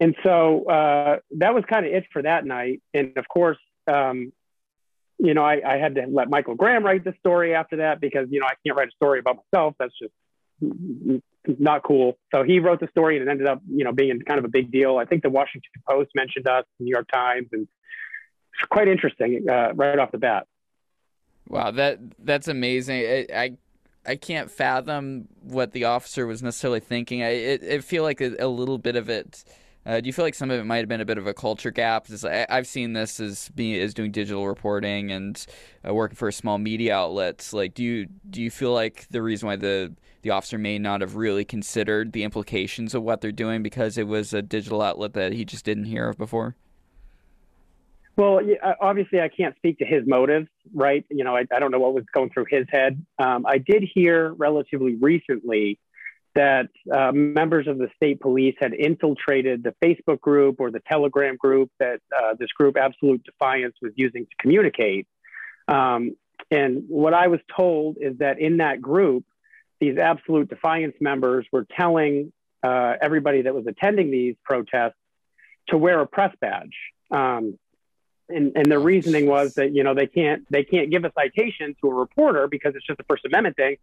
and 0.00 0.14
so 0.22 0.66
uh, 0.66 1.18
that 1.38 1.54
was 1.54 1.64
kind 1.68 1.86
of 1.86 1.92
it 1.92 2.04
for 2.12 2.22
that 2.22 2.44
night. 2.44 2.82
And 2.92 3.16
of 3.16 3.26
course, 3.26 3.58
um, 3.90 4.32
you 5.18 5.34
know, 5.34 5.42
I, 5.42 5.60
I, 5.66 5.78
had 5.78 5.94
to 5.96 6.06
let 6.06 6.28
Michael 6.28 6.54
Graham 6.54 6.84
write 6.84 7.02
the 7.02 7.14
story 7.18 7.54
after 7.54 7.78
that 7.78 8.00
because 8.00 8.28
you 8.30 8.40
know 8.40 8.46
I 8.46 8.54
can't 8.64 8.76
write 8.76 8.88
a 8.88 8.96
story 8.96 9.18
about 9.18 9.38
myself. 9.52 9.74
That's 9.78 9.94
just 9.98 10.12
not 11.58 11.82
cool. 11.82 12.18
So 12.32 12.42
he 12.44 12.60
wrote 12.60 12.80
the 12.80 12.88
story 12.88 13.18
and 13.18 13.26
it 13.26 13.30
ended 13.30 13.48
up 13.48 13.60
you 13.68 13.84
know 13.84 13.92
being 13.92 14.20
kind 14.20 14.38
of 14.38 14.44
a 14.44 14.48
big 14.48 14.70
deal. 14.70 14.98
I 14.98 15.06
think 15.06 15.22
the 15.22 15.30
Washington 15.30 15.70
Post 15.88 16.10
mentioned 16.14 16.46
us, 16.46 16.64
New 16.78 16.90
York 16.90 17.08
Times, 17.12 17.48
and 17.52 17.66
it's 18.58 18.68
quite 18.68 18.88
interesting 18.88 19.46
uh, 19.48 19.72
right 19.74 19.98
off 19.98 20.10
the 20.10 20.18
bat. 20.18 20.46
Wow, 21.48 21.70
that 21.72 21.98
that's 22.18 22.48
amazing. 22.48 23.00
I, 23.00 23.26
I, 23.34 23.56
I 24.06 24.16
can't 24.16 24.50
fathom 24.50 25.28
what 25.42 25.72
the 25.72 25.84
officer 25.84 26.26
was 26.26 26.42
necessarily 26.42 26.80
thinking. 26.80 27.22
I 27.22 27.28
it, 27.28 27.62
it 27.62 27.84
feel 27.84 28.02
like 28.02 28.20
a, 28.20 28.36
a, 28.38 28.48
little 28.48 28.78
bit 28.78 28.96
of 28.96 29.08
it. 29.08 29.44
Uh, 29.86 30.00
do 30.00 30.06
you 30.06 30.12
feel 30.12 30.24
like 30.24 30.34
some 30.34 30.50
of 30.50 30.60
it 30.60 30.64
might 30.64 30.78
have 30.78 30.88
been 30.88 31.00
a 31.00 31.06
bit 31.06 31.16
of 31.16 31.26
a 31.26 31.32
culture 31.32 31.70
gap? 31.70 32.06
I, 32.22 32.46
have 32.50 32.66
seen 32.66 32.92
this 32.92 33.20
as 33.20 33.48
being 33.54 33.80
as 33.80 33.94
doing 33.94 34.12
digital 34.12 34.46
reporting 34.46 35.10
and 35.10 35.46
uh, 35.88 35.94
working 35.94 36.16
for 36.16 36.28
a 36.28 36.32
small 36.32 36.58
media 36.58 36.94
outlets. 36.94 37.54
Like, 37.54 37.72
do 37.72 37.82
you 37.82 38.08
do 38.28 38.42
you 38.42 38.50
feel 38.50 38.74
like 38.74 39.06
the 39.10 39.22
reason 39.22 39.46
why 39.46 39.56
the 39.56 39.94
the 40.20 40.30
officer 40.30 40.58
may 40.58 40.78
not 40.78 41.00
have 41.00 41.16
really 41.16 41.44
considered 41.44 42.12
the 42.12 42.24
implications 42.24 42.94
of 42.94 43.02
what 43.02 43.22
they're 43.22 43.32
doing 43.32 43.62
because 43.62 43.96
it 43.96 44.06
was 44.06 44.34
a 44.34 44.42
digital 44.42 44.82
outlet 44.82 45.14
that 45.14 45.32
he 45.32 45.44
just 45.44 45.64
didn't 45.64 45.84
hear 45.84 46.08
of 46.08 46.18
before? 46.18 46.56
Well, 48.18 48.40
obviously, 48.80 49.20
I 49.20 49.28
can't 49.28 49.54
speak 49.58 49.78
to 49.78 49.84
his 49.84 50.02
motives, 50.04 50.48
right? 50.74 51.04
You 51.08 51.22
know, 51.22 51.36
I, 51.36 51.44
I 51.54 51.60
don't 51.60 51.70
know 51.70 51.78
what 51.78 51.94
was 51.94 52.02
going 52.12 52.30
through 52.30 52.46
his 52.50 52.66
head. 52.68 53.00
Um, 53.16 53.46
I 53.46 53.58
did 53.58 53.88
hear 53.94 54.32
relatively 54.32 54.96
recently 54.96 55.78
that 56.34 56.66
uh, 56.92 57.12
members 57.12 57.68
of 57.68 57.78
the 57.78 57.88
state 57.94 58.20
police 58.20 58.56
had 58.58 58.74
infiltrated 58.74 59.62
the 59.62 59.72
Facebook 59.80 60.20
group 60.20 60.56
or 60.58 60.72
the 60.72 60.80
Telegram 60.88 61.36
group 61.36 61.70
that 61.78 62.00
uh, 62.12 62.34
this 62.36 62.50
group, 62.50 62.76
Absolute 62.76 63.22
Defiance, 63.22 63.76
was 63.80 63.92
using 63.94 64.24
to 64.24 64.36
communicate. 64.40 65.06
Um, 65.68 66.16
and 66.50 66.86
what 66.88 67.14
I 67.14 67.28
was 67.28 67.38
told 67.56 67.98
is 68.00 68.18
that 68.18 68.40
in 68.40 68.56
that 68.56 68.82
group, 68.82 69.26
these 69.78 69.96
Absolute 69.96 70.48
Defiance 70.48 70.96
members 71.00 71.46
were 71.52 71.68
telling 71.78 72.32
uh, 72.64 72.94
everybody 73.00 73.42
that 73.42 73.54
was 73.54 73.68
attending 73.68 74.10
these 74.10 74.34
protests 74.44 74.98
to 75.68 75.78
wear 75.78 76.00
a 76.00 76.06
press 76.08 76.34
badge. 76.40 76.74
Um, 77.12 77.56
and, 78.28 78.52
and 78.56 78.70
the 78.70 78.78
reasoning 78.78 79.26
was 79.26 79.54
that 79.54 79.74
you 79.74 79.82
know 79.82 79.94
they 79.94 80.06
can't 80.06 80.50
they 80.50 80.64
can't 80.64 80.90
give 80.90 81.04
a 81.04 81.12
citation 81.12 81.74
to 81.80 81.88
a 81.88 81.94
reporter 81.94 82.46
because 82.46 82.74
it's 82.74 82.86
just 82.86 83.00
a 83.00 83.04
First 83.04 83.24
Amendment 83.24 83.56
thing, 83.56 83.76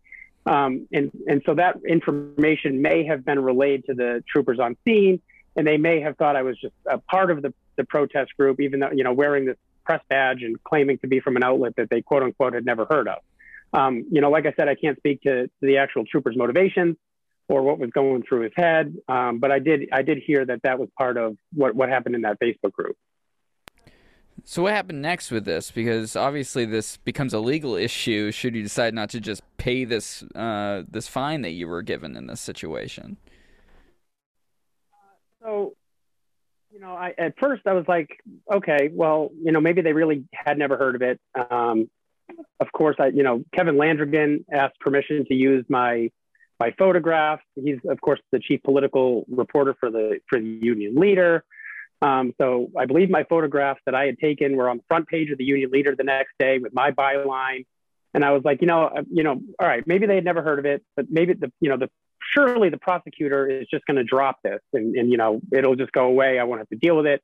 um, 0.46 0.88
and 0.92 1.12
and 1.28 1.42
so 1.46 1.56
that 1.56 1.78
information 1.88 2.82
may 2.82 3.06
have 3.06 3.26
been 3.26 3.40
relayed 3.40 3.86
to 3.86 3.94
the 3.94 4.24
troopers 4.28 4.60
on 4.60 4.78
scene, 4.86 5.22
and 5.56 5.66
they 5.66 5.78
may 5.78 6.02
have 6.02 6.18
thought 6.18 6.36
I 6.36 6.44
was 6.44 6.60
just 6.60 6.74
a 6.90 6.98
part 6.98 7.32
of 7.32 7.42
the 7.42 7.54
the 7.76 7.84
protest 7.84 8.36
group, 8.38 8.60
even 8.60 8.80
though 8.80 8.92
you 8.92 9.04
know 9.04 9.14
wearing 9.14 9.46
this 9.46 9.58
press 9.84 10.02
badge 10.10 10.42
and 10.42 10.62
claiming 10.64 10.98
to 11.00 11.08
be 11.08 11.20
from 11.20 11.36
an 11.36 11.44
outlet 11.44 11.76
that 11.78 11.90
they 11.90 12.02
quote 12.02 12.24
unquote 12.24 12.54
had 12.54 12.66
never 12.66 12.86
heard 12.86 13.08
of. 13.08 13.20
Um, 13.74 14.06
you 14.12 14.22
know, 14.22 14.30
like 14.30 14.46
I 14.46 14.54
said, 14.56 14.70
I 14.70 14.76
can't 14.76 14.98
speak 14.98 15.22
to, 15.24 15.48
to, 15.48 15.52
the 15.62 15.78
actual 15.78 16.06
trooper's 16.06 16.38
motivations 16.38 16.96
or 17.50 17.62
what 17.62 17.78
was 17.78 17.90
going 17.90 18.24
through 18.24 18.42
his 18.42 18.54
head, 18.56 18.96
um, 19.08 19.40
but 19.40 19.52
I 19.52 19.60
did 19.60 19.90
I 19.92 20.02
did 20.02 20.20
hear 20.26 20.46
that 20.46 20.62
that 20.64 20.80
was 20.80 20.90
part 20.98 21.18
of 21.18 21.38
what 21.54 21.76
what 21.76 21.90
happened 21.90 22.16
in 22.16 22.22
that 22.22 22.40
Facebook 22.40 22.72
group. 22.72 22.98
So 24.48 24.62
what 24.62 24.74
happened 24.74 25.02
next 25.02 25.32
with 25.32 25.44
this? 25.44 25.72
Because 25.72 26.16
obviously 26.16 26.66
this 26.66 26.98
becomes 26.98 27.34
a 27.34 27.40
legal 27.40 27.76
issue. 27.76 28.32
Should 28.32 28.56
you 28.56 28.62
decide 28.62 28.94
not 28.94 29.10
to 29.10 29.20
just 29.20 29.42
pay 29.58 29.86
this 29.86 30.24
uh, 30.36 30.84
this 30.88 31.08
fine 31.08 31.42
that 31.42 31.52
you 31.52 31.68
were 31.68 31.82
given 31.82 32.16
in 32.16 32.28
this 32.28 32.42
situation? 32.42 33.18
So, 35.42 35.74
you 36.72 36.80
know, 36.80 36.94
I 36.94 37.16
at 37.18 37.34
first 37.40 37.64
I 37.66 37.74
was 37.74 37.86
like, 37.88 38.08
okay, 38.54 38.92
well, 38.94 39.32
you 39.44 39.52
know, 39.52 39.60
maybe 39.60 39.82
they 39.82 39.94
really 39.94 40.26
had 40.32 40.60
never 40.60 40.78
heard 40.78 40.96
of 40.96 41.02
it. 41.02 41.20
Um, 41.50 41.90
of 42.60 42.72
course, 42.72 42.98
I, 43.00 43.08
you 43.08 43.24
know, 43.24 43.44
Kevin 43.56 43.76
Landrigan 43.76 44.46
asked 44.54 44.80
permission 44.80 45.26
to 45.26 45.34
use 45.34 45.66
my 45.70 46.12
my 46.60 46.72
photograph. 46.78 47.40
He's 47.56 47.80
of 47.90 48.00
course 48.00 48.20
the 48.32 48.40
chief 48.40 48.62
political 48.62 49.26
reporter 49.28 49.76
for 49.80 49.90
the 49.90 50.20
for 50.30 50.40
the 50.40 50.60
union 50.62 50.94
leader. 50.96 51.44
Um, 52.02 52.34
so 52.40 52.70
I 52.78 52.86
believe 52.86 53.10
my 53.10 53.24
photographs 53.24 53.82
that 53.86 53.96
I 53.96 54.06
had 54.06 54.20
taken 54.20 54.56
were 54.56 54.70
on 54.70 54.78
the 54.78 54.84
front 54.88 55.08
page 55.08 55.32
of 55.32 55.38
the 55.38 55.46
Union 55.46 55.72
Leader 55.72 55.96
the 55.96 56.04
next 56.04 56.34
day 56.40 56.60
with 56.60 56.74
my 56.74 56.92
byline. 56.92 57.66
And 58.14 58.24
I 58.24 58.32
was 58.32 58.44
like, 58.44 58.62
you 58.62 58.68
know, 58.68 58.84
uh, 58.86 59.04
you 59.12 59.24
know, 59.24 59.42
all 59.60 59.68
right, 59.68 59.86
maybe 59.86 60.06
they 60.06 60.16
had 60.16 60.24
never 60.26 60.42
heard 60.42 60.60
of 60.60 60.66
it, 60.66 60.84
but 60.96 61.08
maybe 61.10 61.34
the, 61.34 61.52
you 61.60 61.70
know, 61.70 61.78
the 61.78 61.90
surely 62.34 62.70
the 62.70 62.78
prosecutor 62.78 63.48
is 63.48 63.68
just 63.70 63.86
going 63.86 63.98
to 63.98 64.04
drop 64.04 64.40
this, 64.44 64.60
and, 64.74 64.96
and 64.96 65.12
you 65.12 65.18
know, 65.18 65.42
it'll 65.52 65.76
just 65.76 65.92
go 65.92 66.06
away. 66.06 66.40
I 66.40 66.44
won't 66.44 66.60
have 66.60 66.70
to 66.70 66.76
deal 66.76 66.96
with 66.96 67.06
it. 67.06 67.22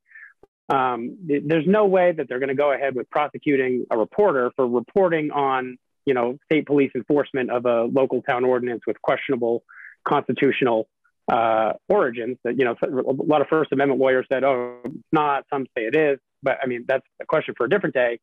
Um, 0.69 1.17
there's 1.25 1.67
no 1.67 1.85
way 1.85 2.13
that 2.13 2.29
they're 2.29 2.39
going 2.39 2.49
to 2.49 2.55
go 2.55 2.71
ahead 2.71 2.95
with 2.95 3.09
prosecuting 3.09 3.85
a 3.91 3.97
reporter 3.97 4.51
for 4.55 4.67
reporting 4.67 5.31
on, 5.31 5.77
you 6.05 6.13
know, 6.13 6.37
state 6.45 6.65
police 6.65 6.91
enforcement 6.95 7.51
of 7.51 7.65
a 7.65 7.83
local 7.83 8.21
town 8.21 8.45
ordinance 8.45 8.81
with 8.87 9.01
questionable 9.01 9.63
constitutional 10.07 10.87
uh, 11.31 11.73
origins 11.87 12.37
that, 12.43 12.59
you 12.59 12.65
know, 12.65 12.75
a 12.83 13.23
lot 13.23 13.41
of 13.41 13.47
First 13.47 13.71
Amendment 13.71 14.01
lawyers 14.01 14.25
said, 14.31 14.43
oh, 14.43 14.81
it's 14.83 14.95
not, 15.13 15.45
some 15.51 15.65
say 15.77 15.85
it 15.85 15.95
is. 15.95 16.19
But 16.43 16.57
I 16.61 16.67
mean, 16.67 16.85
that's 16.87 17.05
a 17.21 17.25
question 17.25 17.55
for 17.57 17.65
a 17.65 17.69
different 17.69 17.95
day. 17.95 18.19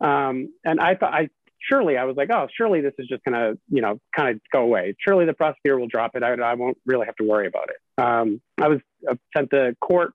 Um, 0.00 0.52
and 0.64 0.78
I 0.78 0.94
thought, 0.96 1.14
I 1.14 1.28
surely, 1.58 1.96
I 1.96 2.04
was 2.04 2.16
like, 2.16 2.28
oh, 2.30 2.48
surely 2.54 2.82
this 2.82 2.92
is 2.98 3.08
just 3.08 3.22
to, 3.26 3.58
you 3.70 3.80
know, 3.80 3.98
kind 4.14 4.34
of 4.34 4.40
go 4.52 4.60
away. 4.60 4.94
Surely 5.00 5.24
the 5.24 5.32
prosecutor 5.32 5.78
will 5.78 5.88
drop 5.88 6.14
it. 6.14 6.22
I, 6.22 6.34
I 6.34 6.54
won't 6.54 6.76
really 6.84 7.06
have 7.06 7.16
to 7.16 7.24
worry 7.24 7.46
about 7.46 7.70
it. 7.70 8.02
Um, 8.02 8.42
I 8.60 8.68
was 8.68 8.80
uh, 9.08 9.14
sent 9.34 9.50
the 9.50 9.74
court 9.80 10.12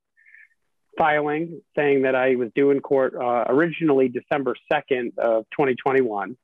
filing 0.98 1.62
saying 1.76 2.04
that 2.04 2.16
I 2.16 2.36
was 2.36 2.50
due 2.54 2.72
in 2.72 2.82
court 2.82 3.16
uh, 3.16 3.46
originally 3.48 4.10
December 4.10 4.56
2nd 4.72 5.18
of 5.18 5.46
2021. 5.52 6.38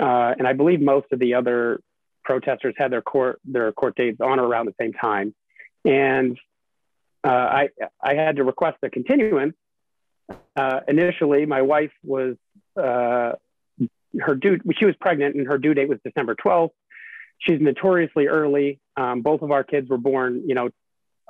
Uh, 0.00 0.34
and 0.38 0.46
I 0.46 0.52
believe 0.52 0.80
most 0.80 1.06
of 1.12 1.18
the 1.18 1.34
other 1.34 1.80
protesters 2.28 2.74
had 2.76 2.92
their 2.92 3.00
court 3.00 3.40
their 3.46 3.72
court 3.72 3.96
dates 3.96 4.20
on 4.20 4.38
or 4.38 4.46
around 4.46 4.66
the 4.66 4.74
same 4.78 4.92
time, 4.92 5.34
and 5.84 6.38
uh, 7.24 7.28
I 7.30 7.68
I 8.02 8.14
had 8.14 8.36
to 8.36 8.44
request 8.44 8.76
a 8.82 8.90
continuance. 8.90 9.54
Uh, 10.54 10.80
initially, 10.86 11.46
my 11.46 11.62
wife 11.62 11.92
was 12.04 12.36
uh, 12.76 13.32
her 14.20 14.34
due 14.34 14.58
she 14.78 14.84
was 14.84 14.94
pregnant 15.00 15.36
and 15.36 15.46
her 15.46 15.56
due 15.56 15.72
date 15.72 15.88
was 15.88 15.98
December 16.04 16.34
12th. 16.34 16.72
She's 17.38 17.60
notoriously 17.62 18.26
early. 18.26 18.78
Um, 18.96 19.22
both 19.22 19.40
of 19.40 19.50
our 19.50 19.64
kids 19.64 19.88
were 19.88 19.96
born, 19.96 20.42
you 20.46 20.54
know, 20.54 20.68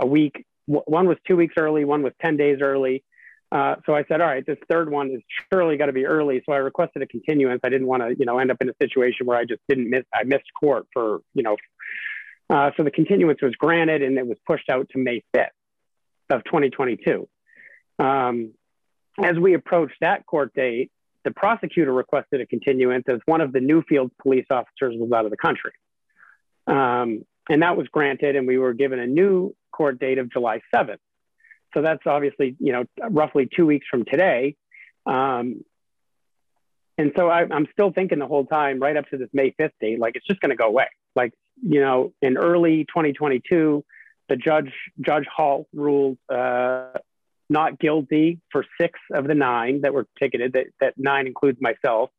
a 0.01 0.07
week. 0.07 0.45
One 0.67 1.07
was 1.07 1.17
two 1.27 1.37
weeks 1.37 1.55
early. 1.57 1.85
One 1.85 2.03
was 2.03 2.13
10 2.23 2.37
days 2.37 2.59
early. 2.61 3.05
Uh, 3.51 3.77
so 3.87 3.95
I 3.95 4.05
said, 4.05 4.21
all 4.21 4.27
right, 4.27 4.45
this 4.45 4.59
third 4.69 4.91
one 4.91 5.11
is 5.11 5.23
surely 5.51 5.77
got 5.77 5.87
to 5.87 5.93
be 5.93 6.05
early. 6.05 6.43
So 6.45 6.53
I 6.53 6.59
requested 6.59 7.03
a 7.03 7.07
continuance. 7.07 7.61
I 7.65 7.71
didn't 7.71 7.87
want 7.87 8.03
to, 8.03 8.15
you 8.19 8.27
know, 8.27 8.39
end 8.39 8.51
up 8.51 8.59
in 8.61 8.69
a 8.69 8.75
situation 8.81 9.27
where 9.27 9.39
I 9.39 9.45
just 9.45 9.63
didn't 9.69 9.89
miss, 9.89 10.05
I 10.15 10.25
missed 10.25 10.51
court 10.59 10.87
for, 10.93 11.21
you 11.35 11.43
know, 11.43 11.57
uh, 12.51 12.71
so 12.77 12.83
the 12.83 12.91
continuance 12.91 13.41
was 13.43 13.55
granted 13.55 14.03
and 14.03 14.19
it 14.19 14.27
was 14.27 14.39
pushed 14.47 14.69
out 14.69 14.89
to 14.91 14.99
May 14.99 15.23
5th 15.35 15.49
of 16.31 16.45
2022. 16.45 17.29
Um, 17.99 18.53
as 19.23 19.37
we 19.39 19.55
approached 19.55 19.97
that 20.01 20.27
court 20.27 20.55
date, 20.55 20.91
the 21.25 21.31
prosecutor 21.31 21.93
requested 21.93 22.41
a 22.41 22.47
continuance 22.47 23.05
as 23.09 23.19
one 23.27 23.41
of 23.41 23.53
the 23.53 23.59
Newfield 23.59 24.11
police 24.23 24.47
officers 24.51 24.95
was 24.97 25.11
out 25.13 25.25
of 25.25 25.31
the 25.31 25.37
country. 25.37 25.73
Um, 26.67 27.25
and 27.51 27.63
that 27.63 27.77
was 27.77 27.89
granted, 27.89 28.37
and 28.37 28.47
we 28.47 28.59
were 28.59 28.75
given 28.75 28.99
a 28.99 29.07
new 29.07 29.55
court 29.73 29.99
date 29.99 30.19
of 30.19 30.31
July 30.31 30.61
7th. 30.75 30.99
So 31.75 31.83
that's 31.83 32.03
obviously, 32.07 32.57
you 32.59 32.73
know, 32.73 32.85
roughly 33.11 33.49
two 33.55 33.67
weeks 33.67 33.87
from 33.91 34.05
today. 34.05 34.57
Um, 35.07 35.65
and 36.97 37.13
so 37.17 37.29
I, 37.29 37.43
am 37.43 37.67
still 37.73 37.93
thinking 37.93 38.19
the 38.19 38.27
whole 38.27 38.47
time, 38.47 38.81
right 38.81 38.97
up 38.97 39.09
to 39.11 39.17
this 39.17 39.29
May 39.33 39.55
5th 39.59 39.71
date, 39.81 40.01
like 40.01 40.17
it's 40.17 40.27
just 40.27 40.41
going 40.41 40.51
to 40.51 40.57
go 40.57 40.67
away. 40.67 40.89
Like, 41.15 41.33
you 41.63 41.81
know, 41.81 42.13
in 42.21 42.37
early 42.37 42.85
2022, 42.85 43.85
the 44.29 44.37
judge, 44.37 44.73
Judge 45.01 45.27
Hall, 45.35 45.67
ruled 45.73 46.19
uh, 46.29 46.93
not 47.49 47.79
guilty 47.79 48.41
for 48.51 48.65
six 48.81 48.99
of 49.13 49.27
the 49.27 49.35
nine 49.35 49.83
that 49.83 49.95
were 49.95 50.07
ticketed. 50.19 50.55
That, 50.55 50.67
that 50.81 50.95
nine 50.97 51.27
includes 51.27 51.59
myself. 51.61 52.11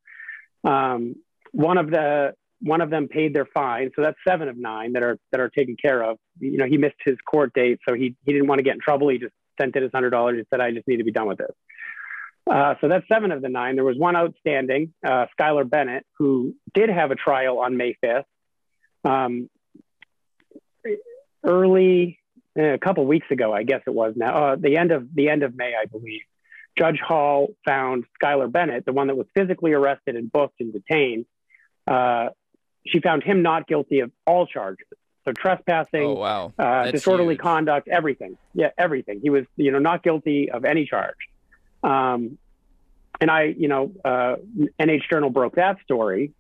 Um, 0.63 1.15
one 1.51 1.77
of 1.77 1.89
the 1.89 2.33
one 2.61 2.81
of 2.81 2.89
them 2.89 3.07
paid 3.07 3.33
their 3.33 3.45
fine, 3.45 3.91
so 3.95 4.01
that's 4.01 4.17
seven 4.27 4.49
of 4.49 4.57
nine 4.57 4.93
that 4.93 5.03
are 5.03 5.17
that 5.31 5.39
are 5.39 5.49
taken 5.49 5.77
care 5.81 6.03
of. 6.03 6.17
You 6.39 6.57
know, 6.57 6.65
he 6.65 6.77
missed 6.77 6.97
his 7.05 7.17
court 7.29 7.53
date, 7.53 7.79
so 7.87 7.93
he 7.93 8.15
he 8.25 8.33
didn't 8.33 8.47
want 8.47 8.59
to 8.59 8.63
get 8.63 8.73
in 8.73 8.81
trouble. 8.81 9.09
He 9.09 9.17
just 9.17 9.33
sent 9.59 9.75
in 9.75 9.83
his 9.83 9.91
hundred 9.93 10.11
dollars 10.11 10.37
and 10.37 10.47
said, 10.49 10.61
"I 10.61 10.71
just 10.71 10.87
need 10.87 10.97
to 10.97 11.03
be 11.03 11.11
done 11.11 11.27
with 11.27 11.37
this." 11.37 11.55
Uh, 12.49 12.75
so 12.81 12.87
that's 12.87 13.07
seven 13.07 13.31
of 13.31 13.41
the 13.41 13.49
nine. 13.49 13.75
There 13.75 13.83
was 13.83 13.97
one 13.97 14.15
outstanding, 14.15 14.93
uh, 15.05 15.27
Skylar 15.39 15.69
Bennett, 15.69 16.05
who 16.17 16.55
did 16.73 16.89
have 16.89 17.11
a 17.11 17.15
trial 17.15 17.59
on 17.59 17.77
May 17.77 17.93
fifth. 18.01 18.25
Um, 19.03 19.49
early, 21.43 22.19
eh, 22.57 22.73
a 22.73 22.77
couple 22.79 23.05
weeks 23.05 23.27
ago, 23.29 23.53
I 23.53 23.63
guess 23.63 23.81
it 23.85 23.93
was 23.93 24.13
now, 24.15 24.33
uh, 24.33 24.55
the 24.55 24.77
end 24.77 24.91
of 24.91 25.13
the 25.13 25.29
end 25.29 25.43
of 25.43 25.55
May, 25.55 25.73
I 25.79 25.85
believe. 25.85 26.21
Judge 26.77 26.99
Hall 26.99 27.49
found 27.67 28.05
Skylar 28.21 28.51
Bennett, 28.51 28.85
the 28.85 28.93
one 28.93 29.07
that 29.07 29.15
was 29.17 29.27
physically 29.35 29.73
arrested 29.73 30.15
and 30.15 30.31
booked 30.31 30.59
and 30.61 30.73
detained, 30.73 31.25
uh, 31.87 32.29
she 32.87 32.99
found 33.01 33.23
him 33.23 33.41
not 33.41 33.67
guilty 33.67 33.99
of 33.99 34.11
all 34.25 34.47
charges. 34.47 34.87
So 35.29 35.33
trespassing, 35.33 36.01
oh, 36.01 36.13
wow. 36.13 36.53
uh, 36.57 36.89
disorderly 36.89 37.36
huge. 37.36 37.41
conduct, 37.41 37.88
everything. 37.88 38.36
Yeah, 38.55 38.71
everything. 38.79 39.19
He 39.21 39.29
was, 39.29 39.45
you 39.57 39.71
know, 39.71 39.77
not 39.77 40.01
guilty 40.01 40.50
of 40.50 40.65
any 40.65 40.86
charge. 40.86 41.17
Um, 41.83 42.39
and 43.21 43.29
I, 43.29 43.43
you 43.43 43.67
know, 43.67 43.91
uh, 44.03 44.38
NH 44.79 45.07
Journal 45.07 45.29
broke 45.29 45.55
that 45.55 45.77
story. 45.83 46.31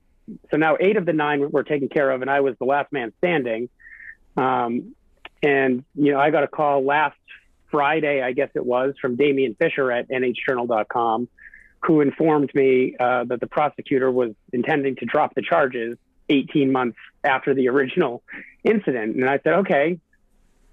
So 0.49 0.57
now 0.57 0.75
eight 0.79 0.97
of 0.97 1.05
the 1.05 1.13
nine 1.13 1.51
were 1.51 1.63
taken 1.63 1.87
care 1.87 2.09
of, 2.09 2.23
and 2.23 2.31
I 2.31 2.39
was 2.39 2.55
the 2.57 2.65
last 2.65 2.91
man 2.91 3.13
standing. 3.19 3.69
Um, 4.35 4.95
and 5.43 5.83
you 5.93 6.11
know, 6.11 6.19
I 6.19 6.31
got 6.31 6.43
a 6.43 6.47
call 6.47 6.83
last 6.83 7.17
Friday, 7.69 8.23
I 8.23 8.31
guess 8.31 8.49
it 8.55 8.65
was, 8.65 8.95
from 8.99 9.17
Damien 9.17 9.55
Fisher 9.59 9.91
at 9.91 10.09
NHJournal.com, 10.09 11.27
who 11.83 12.01
informed 12.01 12.55
me 12.55 12.95
uh, 12.99 13.25
that 13.25 13.39
the 13.39 13.47
prosecutor 13.47 14.09
was 14.09 14.31
intending 14.51 14.95
to 14.95 15.05
drop 15.05 15.35
the 15.35 15.43
charges 15.43 15.97
18 16.29 16.71
months 16.71 16.97
after 17.23 17.53
the 17.53 17.67
original 17.69 18.23
incident. 18.63 19.15
And 19.15 19.29
I 19.29 19.39
said, 19.39 19.53
okay, 19.55 19.99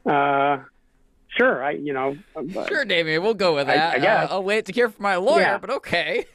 uh, 0.04 0.58
sure. 1.28 1.62
I, 1.62 1.72
you 1.72 1.92
know, 1.92 2.16
sure, 2.68 2.84
Damien, 2.84 3.22
we'll 3.22 3.34
go 3.34 3.54
with 3.54 3.66
that. 3.66 3.94
I, 3.94 3.96
I 3.96 3.98
guess. 3.98 4.30
Uh, 4.30 4.34
I'll 4.34 4.42
wait 4.42 4.66
to 4.66 4.72
hear 4.72 4.88
from 4.88 5.02
my 5.02 5.16
lawyer, 5.16 5.40
yeah. 5.40 5.58
but 5.58 5.70
okay. 5.70 6.26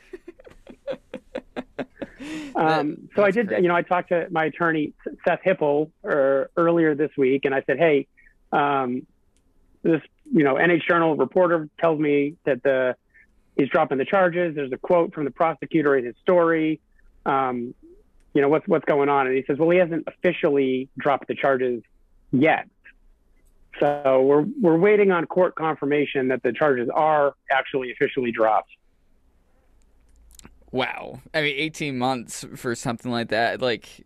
um, 2.55 3.09
so 3.15 3.23
I 3.23 3.31
did, 3.31 3.47
great. 3.47 3.63
you 3.63 3.69
know, 3.69 3.75
I 3.75 3.81
talked 3.81 4.09
to 4.09 4.27
my 4.31 4.45
attorney, 4.45 4.93
Seth 5.27 5.39
Hipple, 5.45 5.91
er, 6.03 6.49
earlier 6.57 6.95
this 6.95 7.11
week, 7.17 7.45
and 7.45 7.55
I 7.55 7.63
said, 7.65 7.77
hey, 7.77 8.07
um, 8.51 9.05
this, 9.83 10.01
you 10.31 10.43
know, 10.43 10.55
NH 10.55 10.87
Journal 10.87 11.15
reporter 11.15 11.69
tells 11.79 11.99
me 11.99 12.35
that 12.45 12.63
the 12.63 12.95
he's 13.55 13.69
dropping 13.69 13.97
the 13.97 14.05
charges. 14.05 14.55
There's 14.55 14.71
a 14.71 14.77
quote 14.77 15.13
from 15.13 15.25
the 15.25 15.31
prosecutor 15.31 15.95
in 15.95 16.05
his 16.05 16.15
story. 16.21 16.79
Um, 17.25 17.73
you 18.33 18.41
know, 18.41 18.49
what's 18.49 18.67
what's 18.67 18.85
going 18.85 19.09
on? 19.09 19.27
And 19.27 19.35
he 19.35 19.43
says, 19.45 19.57
well, 19.57 19.69
he 19.69 19.77
hasn't 19.77 20.07
officially 20.07 20.89
dropped 20.97 21.27
the 21.27 21.35
charges 21.35 21.83
yet. 22.31 22.67
So 23.79 24.21
we're 24.21 24.45
we're 24.61 24.77
waiting 24.77 25.11
on 25.11 25.25
court 25.25 25.55
confirmation 25.55 26.27
that 26.29 26.43
the 26.43 26.53
charges 26.53 26.89
are 26.93 27.33
actually 27.49 27.91
officially 27.91 28.31
dropped. 28.31 28.69
Wow. 30.71 31.19
I 31.33 31.41
mean, 31.41 31.55
18 31.57 31.97
months 31.97 32.45
for 32.55 32.75
something 32.75 33.11
like 33.11 33.29
that. 33.29 33.61
Like, 33.61 34.05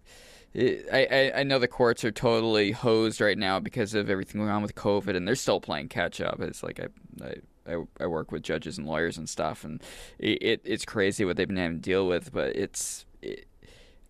I, 0.56 1.32
I 1.36 1.44
know 1.44 1.60
the 1.60 1.68
courts 1.68 2.04
are 2.04 2.12
totally 2.12 2.72
hosed 2.72 3.22
right 3.22 3.38
now 3.38 3.60
because 3.60 3.94
of 3.94 4.10
everything 4.10 4.42
going 4.42 4.52
on 4.52 4.62
with 4.62 4.74
COVID, 4.74 5.16
and 5.16 5.28
they're 5.28 5.36
still 5.36 5.60
playing 5.60 5.90
catch 5.90 6.22
up. 6.22 6.40
It's 6.40 6.64
like 6.64 6.80
I, 6.80 7.36
I, 7.72 7.84
I 8.00 8.08
work 8.08 8.32
with 8.32 8.42
judges 8.42 8.78
and 8.78 8.88
lawyers 8.88 9.18
and 9.18 9.30
stuff, 9.30 9.64
and 9.64 9.82
it, 10.18 10.42
it 10.42 10.62
it's 10.64 10.86
crazy 10.86 11.26
what 11.26 11.38
they've 11.38 11.48
been 11.48 11.58
having 11.58 11.78
to 11.78 11.82
deal 11.82 12.08
with. 12.08 12.32
But 12.32 12.56
it's 12.56 13.06
it, 13.22 13.46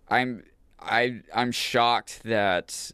I'm 0.09 0.43
I 0.79 1.21
I'm 1.33 1.51
shocked 1.51 2.21
that 2.23 2.91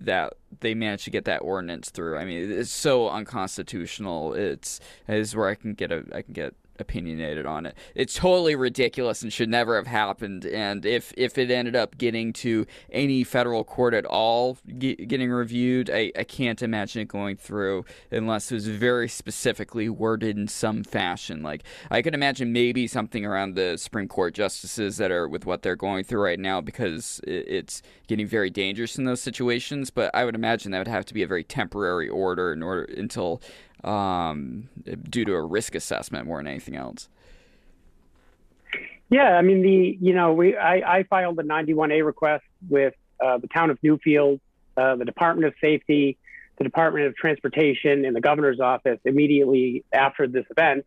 that 0.00 0.34
they 0.60 0.74
managed 0.74 1.04
to 1.04 1.10
get 1.10 1.24
that 1.24 1.38
ordinance 1.38 1.90
through. 1.90 2.18
I 2.18 2.24
mean, 2.24 2.50
it's 2.50 2.70
so 2.70 3.08
unconstitutional. 3.08 4.34
It's 4.34 4.80
is 5.08 5.34
where 5.34 5.48
I 5.48 5.54
can 5.54 5.74
get 5.74 5.92
a 5.92 6.04
I 6.14 6.22
can 6.22 6.32
get 6.32 6.54
opinionated 6.80 7.46
on 7.46 7.66
it. 7.66 7.76
It's 7.94 8.14
totally 8.14 8.54
ridiculous 8.54 9.22
and 9.22 9.32
should 9.32 9.48
never 9.48 9.76
have 9.76 9.86
happened. 9.86 10.44
And 10.44 10.84
if 10.84 11.12
if 11.16 11.38
it 11.38 11.50
ended 11.50 11.76
up 11.76 11.98
getting 11.98 12.32
to 12.34 12.66
any 12.90 13.24
federal 13.24 13.64
court 13.64 13.94
at 13.94 14.04
all, 14.04 14.58
get, 14.78 15.08
getting 15.08 15.30
reviewed, 15.30 15.90
I, 15.90 16.12
I 16.16 16.24
can't 16.24 16.62
imagine 16.62 17.02
it 17.02 17.08
going 17.08 17.36
through 17.36 17.84
unless 18.10 18.50
it 18.50 18.54
was 18.54 18.68
very 18.68 19.08
specifically 19.08 19.88
worded 19.88 20.36
in 20.36 20.48
some 20.48 20.84
fashion. 20.84 21.42
Like 21.42 21.64
I 21.90 22.02
could 22.02 22.14
imagine 22.14 22.52
maybe 22.52 22.86
something 22.86 23.24
around 23.24 23.54
the 23.54 23.76
Supreme 23.76 24.08
Court 24.08 24.34
justices 24.34 24.96
that 24.98 25.10
are 25.10 25.28
with 25.28 25.46
what 25.46 25.62
they're 25.62 25.76
going 25.76 26.04
through 26.04 26.22
right 26.22 26.38
now 26.38 26.60
because 26.60 27.20
it's 27.26 27.82
getting 28.06 28.26
very 28.26 28.50
dangerous 28.50 28.96
in 28.96 29.04
those 29.04 29.20
situations. 29.20 29.90
But 29.90 30.14
I 30.14 30.24
would 30.24 30.34
imagine 30.34 30.72
that 30.72 30.78
would 30.78 30.88
have 30.88 31.06
to 31.06 31.14
be 31.14 31.22
a 31.22 31.26
very 31.26 31.44
temporary 31.44 32.08
order 32.08 32.52
in 32.52 32.62
order 32.62 32.84
until 32.96 33.40
um, 33.84 34.68
due 35.08 35.24
to 35.24 35.34
a 35.34 35.42
risk 35.42 35.74
assessment 35.74 36.26
more 36.26 36.38
than 36.38 36.46
anything 36.46 36.76
else. 36.76 37.08
Yeah, 39.08 39.36
I 39.36 39.42
mean 39.42 39.62
the 39.62 39.96
you 40.00 40.14
know 40.14 40.32
we 40.32 40.56
I, 40.56 40.98
I 40.98 41.02
filed 41.04 41.38
a 41.38 41.42
91A 41.42 42.04
request 42.04 42.44
with 42.68 42.94
uh, 43.24 43.38
the 43.38 43.46
town 43.46 43.70
of 43.70 43.80
Newfield, 43.80 44.40
uh, 44.76 44.96
the 44.96 45.04
Department 45.04 45.46
of 45.46 45.54
Safety, 45.60 46.18
the 46.58 46.64
Department 46.64 47.06
of 47.06 47.16
Transportation, 47.16 48.04
and 48.04 48.16
the 48.16 48.20
governor's 48.20 48.60
office 48.60 48.98
immediately 49.04 49.84
after 49.92 50.26
this 50.26 50.44
event. 50.50 50.84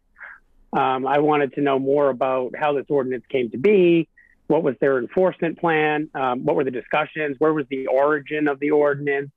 Um, 0.74 1.08
I 1.08 1.20
wanted 1.20 1.54
to 1.54 1.62
know 1.62 1.80
more 1.80 2.10
about 2.10 2.54
how 2.60 2.74
this 2.74 2.86
ordinance 2.90 3.24
came 3.30 3.50
to 3.52 3.58
be, 3.58 4.08
what 4.48 4.64
was 4.64 4.76
their 4.82 5.00
enforcement 5.00 5.60
plan, 5.60 6.10
um, 6.14 6.44
what 6.44 6.56
were 6.56 6.64
the 6.64 6.72
discussions, 6.72 7.38
where 7.40 7.54
was 7.54 7.66
the 7.70 7.88
origin 7.88 8.48
of 8.48 8.60
the 8.60 8.72
ordinance, 8.72 9.32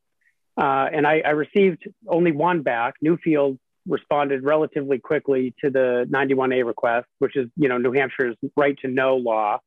uh, 0.57 0.87
and 0.93 1.07
I, 1.07 1.23
I, 1.25 1.31
received 1.31 1.89
only 2.07 2.33
one 2.33 2.63
back. 2.63 2.95
Newfield 3.05 3.59
responded 3.87 4.45
relatively 4.45 4.99
quickly 4.99 5.55
to 5.65 5.71
the 5.71 6.07
91A 6.11 6.67
request, 6.67 7.07
which 7.21 7.37
is, 7.37 7.49
you 7.57 7.69
know, 7.69 7.79
New 7.79 7.93
Hampshire's 7.93 8.37
right 8.57 8.77
to 8.83 8.89
know 8.89 9.17
law. 9.17 9.61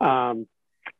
Um, 0.00 0.46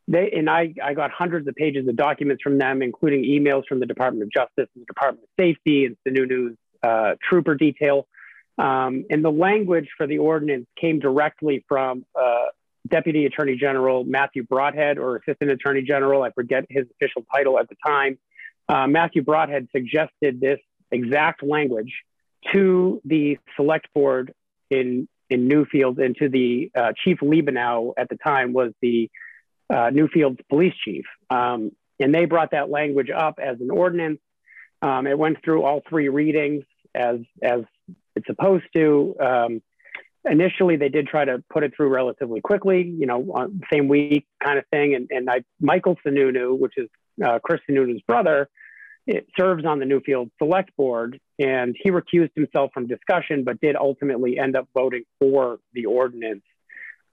they, 0.07 0.31
and 0.31 0.49
I, 0.49 0.73
I 0.83 0.93
got 0.93 1.11
hundreds 1.11 1.47
of 1.47 1.55
pages 1.55 1.87
of 1.87 1.95
documents 1.95 2.43
from 2.43 2.57
them, 2.57 2.81
including 2.81 3.23
emails 3.23 3.63
from 3.67 3.79
the 3.79 3.85
Department 3.85 4.23
of 4.23 4.31
Justice 4.31 4.69
and 4.75 4.83
the 4.83 4.85
Department 4.85 5.23
of 5.23 5.43
Safety 5.43 5.85
and 5.85 5.97
Sununu's 6.07 6.55
uh, 6.83 7.15
trooper 7.27 7.55
detail. 7.55 8.07
Um, 8.57 9.05
and 9.09 9.25
the 9.25 9.31
language 9.31 9.87
for 9.97 10.05
the 10.05 10.19
ordinance 10.19 10.67
came 10.79 10.99
directly 10.99 11.65
from 11.67 12.05
uh, 12.19 12.45
Deputy 12.87 13.25
Attorney 13.25 13.55
General 13.55 14.03
Matthew 14.03 14.43
Broadhead 14.43 14.99
or 14.99 15.15
Assistant 15.15 15.51
Attorney 15.51 15.81
General. 15.81 16.21
I 16.21 16.31
forget 16.31 16.65
his 16.69 16.85
official 16.91 17.25
title 17.33 17.57
at 17.57 17.67
the 17.69 17.75
time 17.85 18.19
uh, 18.69 18.87
Matthew 18.87 19.23
Broadhead 19.23 19.67
suggested 19.71 20.39
this 20.39 20.59
exact 20.91 21.43
language 21.43 21.93
to 22.51 23.01
the 23.05 23.37
select 23.55 23.87
board 23.93 24.33
in 24.69 25.07
in 25.29 25.47
Newfield 25.47 26.03
and 26.03 26.15
to 26.17 26.29
the 26.29 26.71
uh, 26.75 26.93
chief 27.03 27.19
Liebenow 27.21 27.93
at 27.97 28.09
the 28.09 28.17
time 28.17 28.53
was 28.53 28.71
the 28.81 29.09
uh, 29.69 29.89
Newfield's 29.89 30.39
police 30.49 30.73
chief, 30.83 31.05
um, 31.29 31.71
and 31.99 32.13
they 32.13 32.25
brought 32.25 32.51
that 32.51 32.69
language 32.69 33.09
up 33.09 33.39
as 33.41 33.59
an 33.59 33.71
ordinance. 33.71 34.19
Um, 34.81 35.07
it 35.07 35.17
went 35.17 35.43
through 35.43 35.63
all 35.63 35.81
three 35.87 36.09
readings 36.09 36.65
as 36.93 37.19
as 37.41 37.61
it's 38.15 38.27
supposed 38.27 38.65
to. 38.75 39.15
Um, 39.19 39.61
initially, 40.25 40.75
they 40.75 40.89
did 40.89 41.07
try 41.07 41.25
to 41.25 41.43
put 41.49 41.63
it 41.63 41.73
through 41.75 41.89
relatively 41.89 42.41
quickly, 42.41 42.83
you 42.83 43.05
know, 43.05 43.49
same 43.71 43.87
week 43.87 44.25
kind 44.43 44.57
of 44.57 44.65
thing. 44.67 44.95
And, 44.95 45.07
and 45.09 45.29
I, 45.29 45.43
Michael 45.59 45.97
Sununu, 46.05 46.57
which 46.57 46.73
is 46.77 46.89
uh, 47.23 47.39
Chris 47.43 47.61
Sununu's 47.69 48.01
brother, 48.07 48.49
it 49.05 49.27
serves 49.37 49.65
on 49.65 49.79
the 49.79 49.85
Newfield 49.85 50.29
Select 50.37 50.75
Board, 50.77 51.19
and 51.37 51.75
he 51.77 51.91
recused 51.91 52.31
himself 52.35 52.71
from 52.73 52.87
discussion, 52.87 53.43
but 53.43 53.59
did 53.59 53.75
ultimately 53.75 54.39
end 54.39 54.55
up 54.55 54.67
voting 54.73 55.03
for 55.19 55.59
the 55.73 55.85
ordinance 55.85 56.43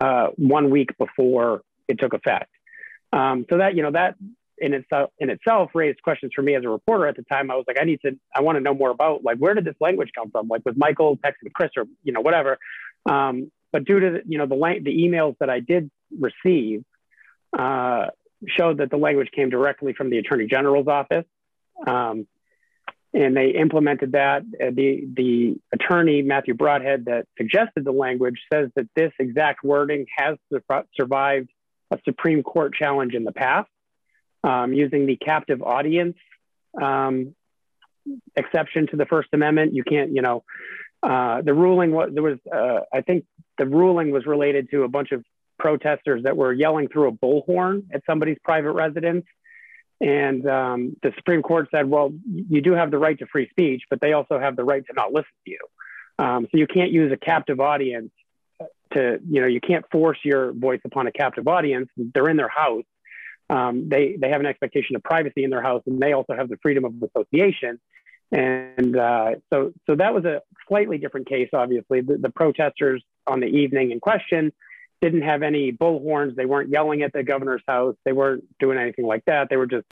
uh, 0.01 0.29
one 0.37 0.71
week 0.71 0.97
before 0.99 1.63
it 1.89 1.99
took 1.99 2.15
effect. 2.15 2.51
Um, 3.13 3.45
so 3.51 3.59
that 3.59 3.75
you 3.75 3.83
know 3.83 3.91
that 3.91 4.15
in 4.59 4.75
itself 4.75 5.11
in 5.19 5.31
itself 5.31 5.71
raised 5.75 6.01
questions 6.03 6.33
for 6.35 6.43
me 6.43 6.55
as 6.55 6.65
a 6.65 6.69
reporter 6.69 7.07
at 7.07 7.17
the 7.17 7.25
time. 7.25 7.51
I 7.51 7.57
was 7.57 7.65
like, 7.67 7.79
I 7.81 7.85
need 7.85 8.01
to, 8.03 8.13
I 8.35 8.43
want 8.43 8.57
to 8.57 8.61
know 8.61 8.75
more 8.75 8.91
about 8.91 9.25
like 9.25 9.39
where 9.39 9.55
did 9.55 9.65
this 9.65 9.75
language 9.81 10.11
come 10.15 10.31
from? 10.31 10.47
Like 10.47 10.63
with 10.65 10.77
Michael 10.77 11.17
texting 11.17 11.53
Chris 11.53 11.71
or 11.77 11.87
you 12.05 12.13
know 12.13 12.21
whatever. 12.21 12.59
Um, 13.05 13.51
but 13.73 13.85
due 13.85 13.99
to 13.99 14.11
the, 14.11 14.21
you 14.27 14.39
know 14.39 14.47
the 14.47 14.81
the 14.85 14.97
emails 14.97 15.37
that 15.41 15.51
I 15.51 15.61
did 15.61 15.91
receive, 16.17 16.85
uh, 17.59 18.07
showed 18.47 18.79
that 18.79 18.91
the 18.91 18.97
language 18.97 19.31
came 19.35 19.51
directly 19.51 19.93
from 19.93 20.11
the 20.11 20.19
Attorney 20.19 20.47
General's 20.47 20.89
office. 20.89 21.27
Um, 21.87 22.27
and 23.13 23.37
they 23.37 23.51
implemented 23.51 24.13
that. 24.13 24.43
Uh, 24.43 24.71
the, 24.73 25.09
the 25.13 25.57
attorney, 25.73 26.23
Matthew 26.23 26.55
Broadhead, 26.55 27.07
that 27.07 27.27
suggested 27.37 27.85
the 27.85 27.93
language 27.93 28.39
says 28.53 28.71
that 28.77 28.89
this 28.95 29.13
exact 29.19 29.65
wording 29.65 30.07
has 30.17 30.37
survived 30.97 31.51
a 31.91 31.99
Supreme 32.05 32.43
Court 32.43 32.73
challenge 32.73 33.15
in 33.15 33.25
the 33.25 33.33
past 33.33 33.69
um, 34.45 34.73
using 34.73 35.07
the 35.07 35.17
captive 35.17 35.61
audience 35.61 36.17
um, 36.81 37.35
exception 38.37 38.87
to 38.89 38.97
the 38.97 39.07
First 39.07 39.29
Amendment. 39.33 39.75
You 39.75 39.83
can't, 39.83 40.15
you 40.15 40.23
know, 40.23 40.45
uh, 41.03 41.43
the 41.43 41.55
ruling 41.55 41.93
was, 41.93 42.11
there 42.13 42.23
was, 42.23 42.39
uh, 42.53 42.81
I 42.93 43.01
think 43.01 43.25
the 43.59 43.67
ruling 43.67 44.13
was 44.13 44.25
related 44.27 44.71
to 44.71 44.85
a 44.85 44.89
bunch 44.89 45.11
of 45.11 45.25
protesters 45.61 46.25
that 46.25 46.37
were 46.37 46.53
yelling 46.53 46.89
through 46.89 47.09
a 47.09 47.13
bullhorn 47.13 47.77
at 47.95 48.03
somebody's 48.09 48.39
private 48.43 48.73
residence. 48.73 49.27
And 50.01 50.49
um, 50.49 50.97
the 51.03 51.13
Supreme 51.19 51.43
Court 51.43 51.69
said, 51.75 51.85
well, 51.95 52.09
you 52.55 52.61
do 52.63 52.73
have 52.73 52.91
the 52.91 52.99
right 52.99 53.19
to 53.19 53.27
free 53.27 53.49
speech, 53.51 53.83
but 53.91 54.01
they 54.01 54.13
also 54.15 54.39
have 54.41 54.57
the 54.57 54.65
right 54.65 54.85
to 54.87 54.93
not 54.95 55.13
listen 55.13 55.37
to 55.45 55.51
you. 55.51 55.65
Um, 56.19 56.49
so 56.51 56.59
you 56.63 56.67
can't 56.67 56.91
use 56.91 57.13
a 57.13 57.17
captive 57.17 57.61
audience 57.61 58.11
to, 58.95 59.21
you 59.29 59.41
know, 59.43 59.47
you 59.47 59.61
can't 59.61 59.85
force 59.93 60.19
your 60.25 60.53
voice 60.53 60.81
upon 60.85 61.07
a 61.07 61.13
captive 61.13 61.47
audience. 61.47 61.89
They're 61.97 62.31
in 62.31 62.39
their 62.39 62.49
house. 62.49 62.89
Um, 63.51 63.89
they, 63.89 64.17
they 64.21 64.31
have 64.31 64.41
an 64.41 64.47
expectation 64.47 64.97
of 64.97 65.03
privacy 65.03 65.45
in 65.45 65.51
their 65.51 65.63
house, 65.63 65.83
and 65.87 66.01
they 66.01 66.13
also 66.13 66.35
have 66.35 66.49
the 66.49 66.59
freedom 66.63 66.85
of 66.85 66.93
association. 67.03 67.79
And 68.33 68.97
uh, 68.97 69.31
so, 69.51 69.73
so 69.87 69.97
that 69.97 70.15
was 70.15 70.25
a 70.25 70.41
slightly 70.69 70.99
different 70.99 71.29
case, 71.29 71.51
obviously. 71.53 72.01
The, 72.01 72.17
the 72.17 72.31
protesters 72.31 73.03
on 73.27 73.41
the 73.41 73.47
evening 73.47 73.91
in 73.91 74.01
question 74.01 74.53
didn't 75.01 75.23
have 75.23 75.43
any 75.43 75.73
bullhorns. 75.73 76.35
They 76.35 76.47
weren't 76.47 76.71
yelling 76.71 77.03
at 77.03 77.13
the 77.13 77.23
governor's 77.23 77.63
house. 77.67 77.97
They 78.05 78.13
weren't 78.13 78.45
doing 78.59 78.79
anything 78.79 79.07
like 79.07 79.25
that. 79.27 79.49
They 79.49 79.57
were 79.57 79.67
just 79.67 79.87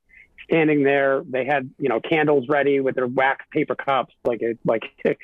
standing 0.44 0.82
there. 0.82 1.22
They 1.28 1.44
had, 1.44 1.70
you 1.78 1.88
know, 1.88 2.00
candles 2.00 2.48
ready 2.48 2.80
with 2.80 2.94
their 2.94 3.06
wax 3.06 3.44
paper 3.50 3.74
cups, 3.74 4.14
like 4.24 4.42
it, 4.42 4.58
like, 4.64 4.82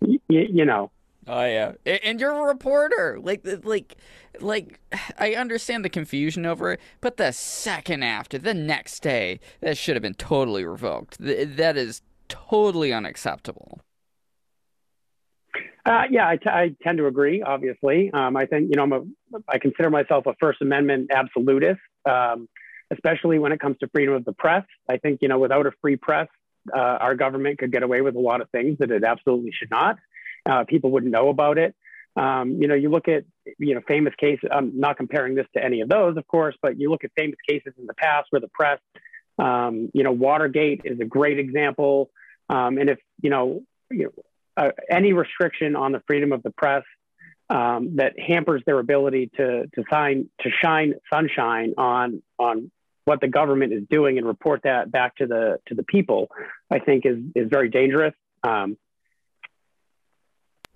you, 0.00 0.20
you 0.28 0.64
know. 0.64 0.90
Oh 1.26 1.44
yeah, 1.44 1.72
and 1.84 2.18
you're 2.18 2.34
a 2.34 2.48
reporter. 2.48 3.18
Like, 3.20 3.46
like, 3.64 3.96
like. 4.40 4.80
I 5.18 5.34
understand 5.34 5.84
the 5.84 5.90
confusion 5.90 6.46
over 6.46 6.72
it, 6.72 6.80
but 7.00 7.18
the 7.18 7.32
second 7.32 8.02
after, 8.02 8.38
the 8.38 8.54
next 8.54 9.00
day, 9.00 9.38
that 9.60 9.76
should 9.76 9.96
have 9.96 10.02
been 10.02 10.14
totally 10.14 10.64
revoked. 10.64 11.18
That 11.20 11.76
is 11.76 12.00
totally 12.28 12.92
unacceptable. 12.92 13.80
Uh, 15.84 16.02
yeah, 16.10 16.28
I, 16.28 16.36
t- 16.36 16.48
I 16.48 16.74
tend 16.82 16.98
to 16.98 17.06
agree. 17.06 17.42
Obviously, 17.42 18.10
um, 18.12 18.36
I 18.36 18.46
think 18.46 18.70
you 18.70 18.76
know 18.76 18.82
I'm 18.82 18.92
a 18.92 19.02
I 19.48 19.58
consider 19.58 19.90
myself 19.90 20.26
a 20.26 20.34
First 20.38 20.60
Amendment 20.60 21.10
absolutist, 21.14 21.80
um, 22.08 22.48
especially 22.90 23.38
when 23.38 23.52
it 23.52 23.60
comes 23.60 23.78
to 23.78 23.88
freedom 23.88 24.14
of 24.14 24.24
the 24.24 24.32
press. 24.32 24.64
I 24.88 24.98
think 24.98 25.20
you 25.22 25.28
know 25.28 25.38
without 25.38 25.66
a 25.66 25.72
free 25.80 25.96
press, 25.96 26.28
uh, 26.74 26.78
our 26.78 27.14
government 27.14 27.58
could 27.58 27.72
get 27.72 27.82
away 27.82 28.02
with 28.02 28.14
a 28.14 28.20
lot 28.20 28.42
of 28.42 28.50
things 28.50 28.78
that 28.78 28.90
it 28.90 29.04
absolutely 29.04 29.52
should 29.52 29.70
not. 29.70 29.98
Uh, 30.48 30.64
people 30.64 30.90
wouldn't 30.90 31.12
know 31.12 31.28
about 31.28 31.56
it. 31.56 31.74
Um, 32.16 32.58
you 32.60 32.68
know, 32.68 32.74
you 32.74 32.90
look 32.90 33.08
at 33.08 33.24
you 33.58 33.74
know 33.74 33.80
famous 33.88 34.14
cases. 34.18 34.50
I'm 34.52 34.78
not 34.78 34.98
comparing 34.98 35.34
this 35.34 35.46
to 35.56 35.64
any 35.64 35.80
of 35.80 35.88
those, 35.88 36.16
of 36.18 36.26
course, 36.26 36.56
but 36.60 36.78
you 36.78 36.90
look 36.90 37.04
at 37.04 37.10
famous 37.16 37.38
cases 37.48 37.72
in 37.78 37.86
the 37.86 37.94
past 37.94 38.26
where 38.30 38.40
the 38.40 38.48
press, 38.48 38.80
um, 39.38 39.90
you 39.94 40.02
know, 40.02 40.12
Watergate 40.12 40.82
is 40.84 41.00
a 41.00 41.06
great 41.06 41.38
example. 41.38 42.10
Um, 42.50 42.76
and 42.76 42.90
if 42.90 42.98
you 43.22 43.30
know, 43.30 43.62
you 43.90 44.04
know 44.04 44.12
uh, 44.60 44.70
any 44.90 45.12
restriction 45.12 45.74
on 45.74 45.92
the 45.92 46.02
freedom 46.06 46.32
of 46.32 46.42
the 46.42 46.50
press 46.50 46.84
um, 47.48 47.96
that 47.96 48.18
hampers 48.18 48.62
their 48.66 48.78
ability 48.78 49.30
to 49.36 49.66
to 49.74 49.84
sign 49.90 50.28
to 50.40 50.50
shine 50.62 50.94
sunshine 51.12 51.74
on 51.78 52.22
on 52.38 52.70
what 53.04 53.20
the 53.20 53.28
government 53.28 53.72
is 53.72 53.82
doing 53.90 54.18
and 54.18 54.26
report 54.26 54.60
that 54.64 54.92
back 54.92 55.16
to 55.16 55.26
the 55.26 55.58
to 55.66 55.74
the 55.74 55.82
people, 55.82 56.28
I 56.70 56.78
think 56.78 57.06
is 57.06 57.18
is 57.34 57.48
very 57.48 57.70
dangerous. 57.70 58.14
Um, 58.42 58.76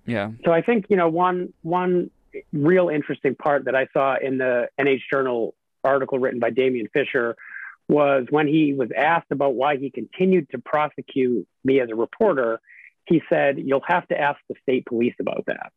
yeah. 0.05 0.31
So 0.43 0.51
I 0.51 0.61
think 0.61 0.87
you 0.89 0.97
know 0.97 1.09
one 1.09 1.53
one 1.61 2.09
real 2.51 2.89
interesting 2.89 3.35
part 3.35 3.65
that 3.65 3.75
I 3.75 3.87
saw 3.93 4.15
in 4.21 4.37
the 4.39 4.67
NH 4.79 5.01
Journal 5.11 5.53
article 5.83 6.19
written 6.19 6.39
by 6.39 6.49
Damien 6.49 6.87
Fisher 6.91 7.35
was 7.87 8.25
when 8.31 8.47
he 8.47 8.73
was 8.73 8.89
asked 8.97 9.31
about 9.31 9.53
why 9.53 9.77
he 9.77 9.91
continued 9.91 10.49
to 10.49 10.57
prosecute 10.57 11.47
me 11.63 11.79
as 11.79 11.89
a 11.91 11.95
reporter, 11.95 12.59
he 13.07 13.21
said, 13.29 13.57
You'll 13.57 13.83
have 13.87 14.07
to 14.07 14.19
ask 14.19 14.39
the 14.49 14.55
state 14.61 14.85
police 14.85 15.15
about 15.19 15.43
that. 15.47 15.71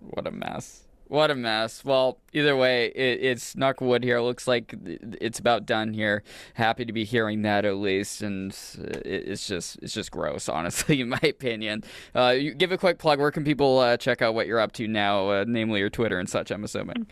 What 0.00 0.26
a 0.26 0.30
mess. 0.30 0.84
What 1.08 1.30
a 1.30 1.34
mess. 1.34 1.84
Well, 1.84 2.18
either 2.32 2.56
way, 2.56 2.86
it, 2.86 3.22
it's 3.22 3.54
knucklewood 3.54 4.02
here. 4.02 4.16
It 4.16 4.22
looks 4.22 4.48
like 4.48 4.74
it's 4.84 5.38
about 5.38 5.66
done 5.66 5.92
here. 5.92 6.22
Happy 6.54 6.84
to 6.86 6.92
be 6.92 7.04
hearing 7.04 7.42
that 7.42 7.64
at 7.64 7.76
least, 7.76 8.22
and 8.22 8.56
it's 9.04 9.46
just 9.46 9.78
it's 9.82 9.92
just 9.92 10.10
gross, 10.10 10.48
honestly, 10.48 11.00
in 11.00 11.10
my 11.10 11.20
opinion. 11.22 11.84
Uh, 12.14 12.34
you 12.36 12.54
give 12.54 12.72
a 12.72 12.78
quick 12.78 12.98
plug. 12.98 13.20
Where 13.20 13.30
can 13.30 13.44
people 13.44 13.78
uh, 13.78 13.96
check 13.96 14.22
out 14.22 14.34
what 14.34 14.46
you're 14.46 14.60
up 14.60 14.72
to 14.72 14.88
now, 14.88 15.28
uh, 15.28 15.44
namely 15.46 15.80
your 15.80 15.90
Twitter 15.90 16.18
and 16.18 16.28
such? 16.28 16.50
I'm 16.50 16.64
assuming. 16.64 17.06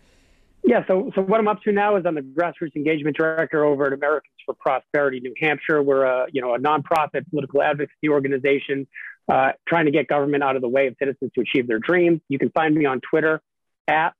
Yeah, 0.65 0.87
so 0.87 1.11
so 1.15 1.23
what 1.23 1.39
I'm 1.41 1.49
up 1.49 1.61
to 1.63 1.73
now 1.73 1.97
is 1.97 2.07
I'm 2.07 2.15
the 2.15 2.23
grassroots 2.23 2.77
engagement 2.77 3.17
director 3.17 3.65
over 3.65 3.87
at 3.89 3.93
Americans 3.93 4.32
for 4.45 4.55
Prosperity 4.55 5.21
New 5.21 5.35
Hampshire. 5.41 5.83
We're 5.83 6.05
a 6.05 6.27
you 6.33 6.43
know 6.43 6.55
a 6.55 6.59
nonprofit 6.59 7.29
political 7.31 7.63
advocacy 7.63 8.09
organization 8.09 8.87
uh, 9.31 9.53
trying 9.67 9.87
to 9.87 9.91
get 9.91 10.09
government 10.09 10.43
out 10.43 10.57
of 10.57 10.63
the 10.63 10.69
way 10.69 10.87
of 10.87 10.97
citizens 10.99 11.31
to 11.35 11.41
achieve 11.41 11.67
their 11.67 11.79
dreams. 11.79 12.21
You 12.29 12.39
can 12.39 12.51
find 12.51 12.75
me 12.75 12.87
on 12.87 13.01
Twitter 13.01 13.41
at 13.89 14.15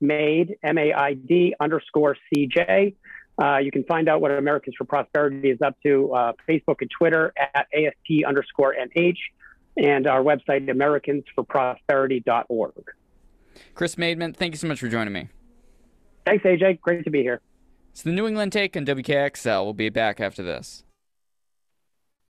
MAID 0.00 0.56
M 0.62 0.78
A 0.78 0.92
I 0.92 1.14
D 1.14 1.54
underscore 1.60 2.16
CJ. 2.34 2.94
Uh, 3.42 3.58
you 3.58 3.70
can 3.70 3.84
find 3.84 4.08
out 4.08 4.20
what 4.20 4.30
Americans 4.30 4.76
for 4.76 4.84
Prosperity 4.84 5.50
is 5.50 5.62
up 5.62 5.74
to 5.82 6.12
uh, 6.12 6.32
Facebook 6.48 6.76
and 6.80 6.90
Twitter 6.90 7.32
at 7.36 7.66
AFP 7.74 8.26
underscore 8.26 8.74
NH 8.74 9.16
and 9.76 10.06
our 10.06 10.22
website 10.22 10.68
americansforprosperity.org. 10.68 12.72
Chris 13.74 13.96
Maidment, 13.96 14.36
thank 14.36 14.52
you 14.52 14.58
so 14.58 14.68
much 14.68 14.80
for 14.80 14.88
joining 14.88 15.14
me. 15.14 15.28
Thanks, 16.26 16.44
AJ. 16.44 16.80
Great 16.80 17.04
to 17.04 17.10
be 17.10 17.22
here. 17.22 17.40
It's 17.90 18.02
the 18.02 18.12
New 18.12 18.26
England 18.26 18.52
Take 18.52 18.76
on 18.76 18.86
WKXL. 18.86 19.64
We'll 19.64 19.74
be 19.74 19.88
back 19.88 20.20
after 20.20 20.42
this. 20.42 20.84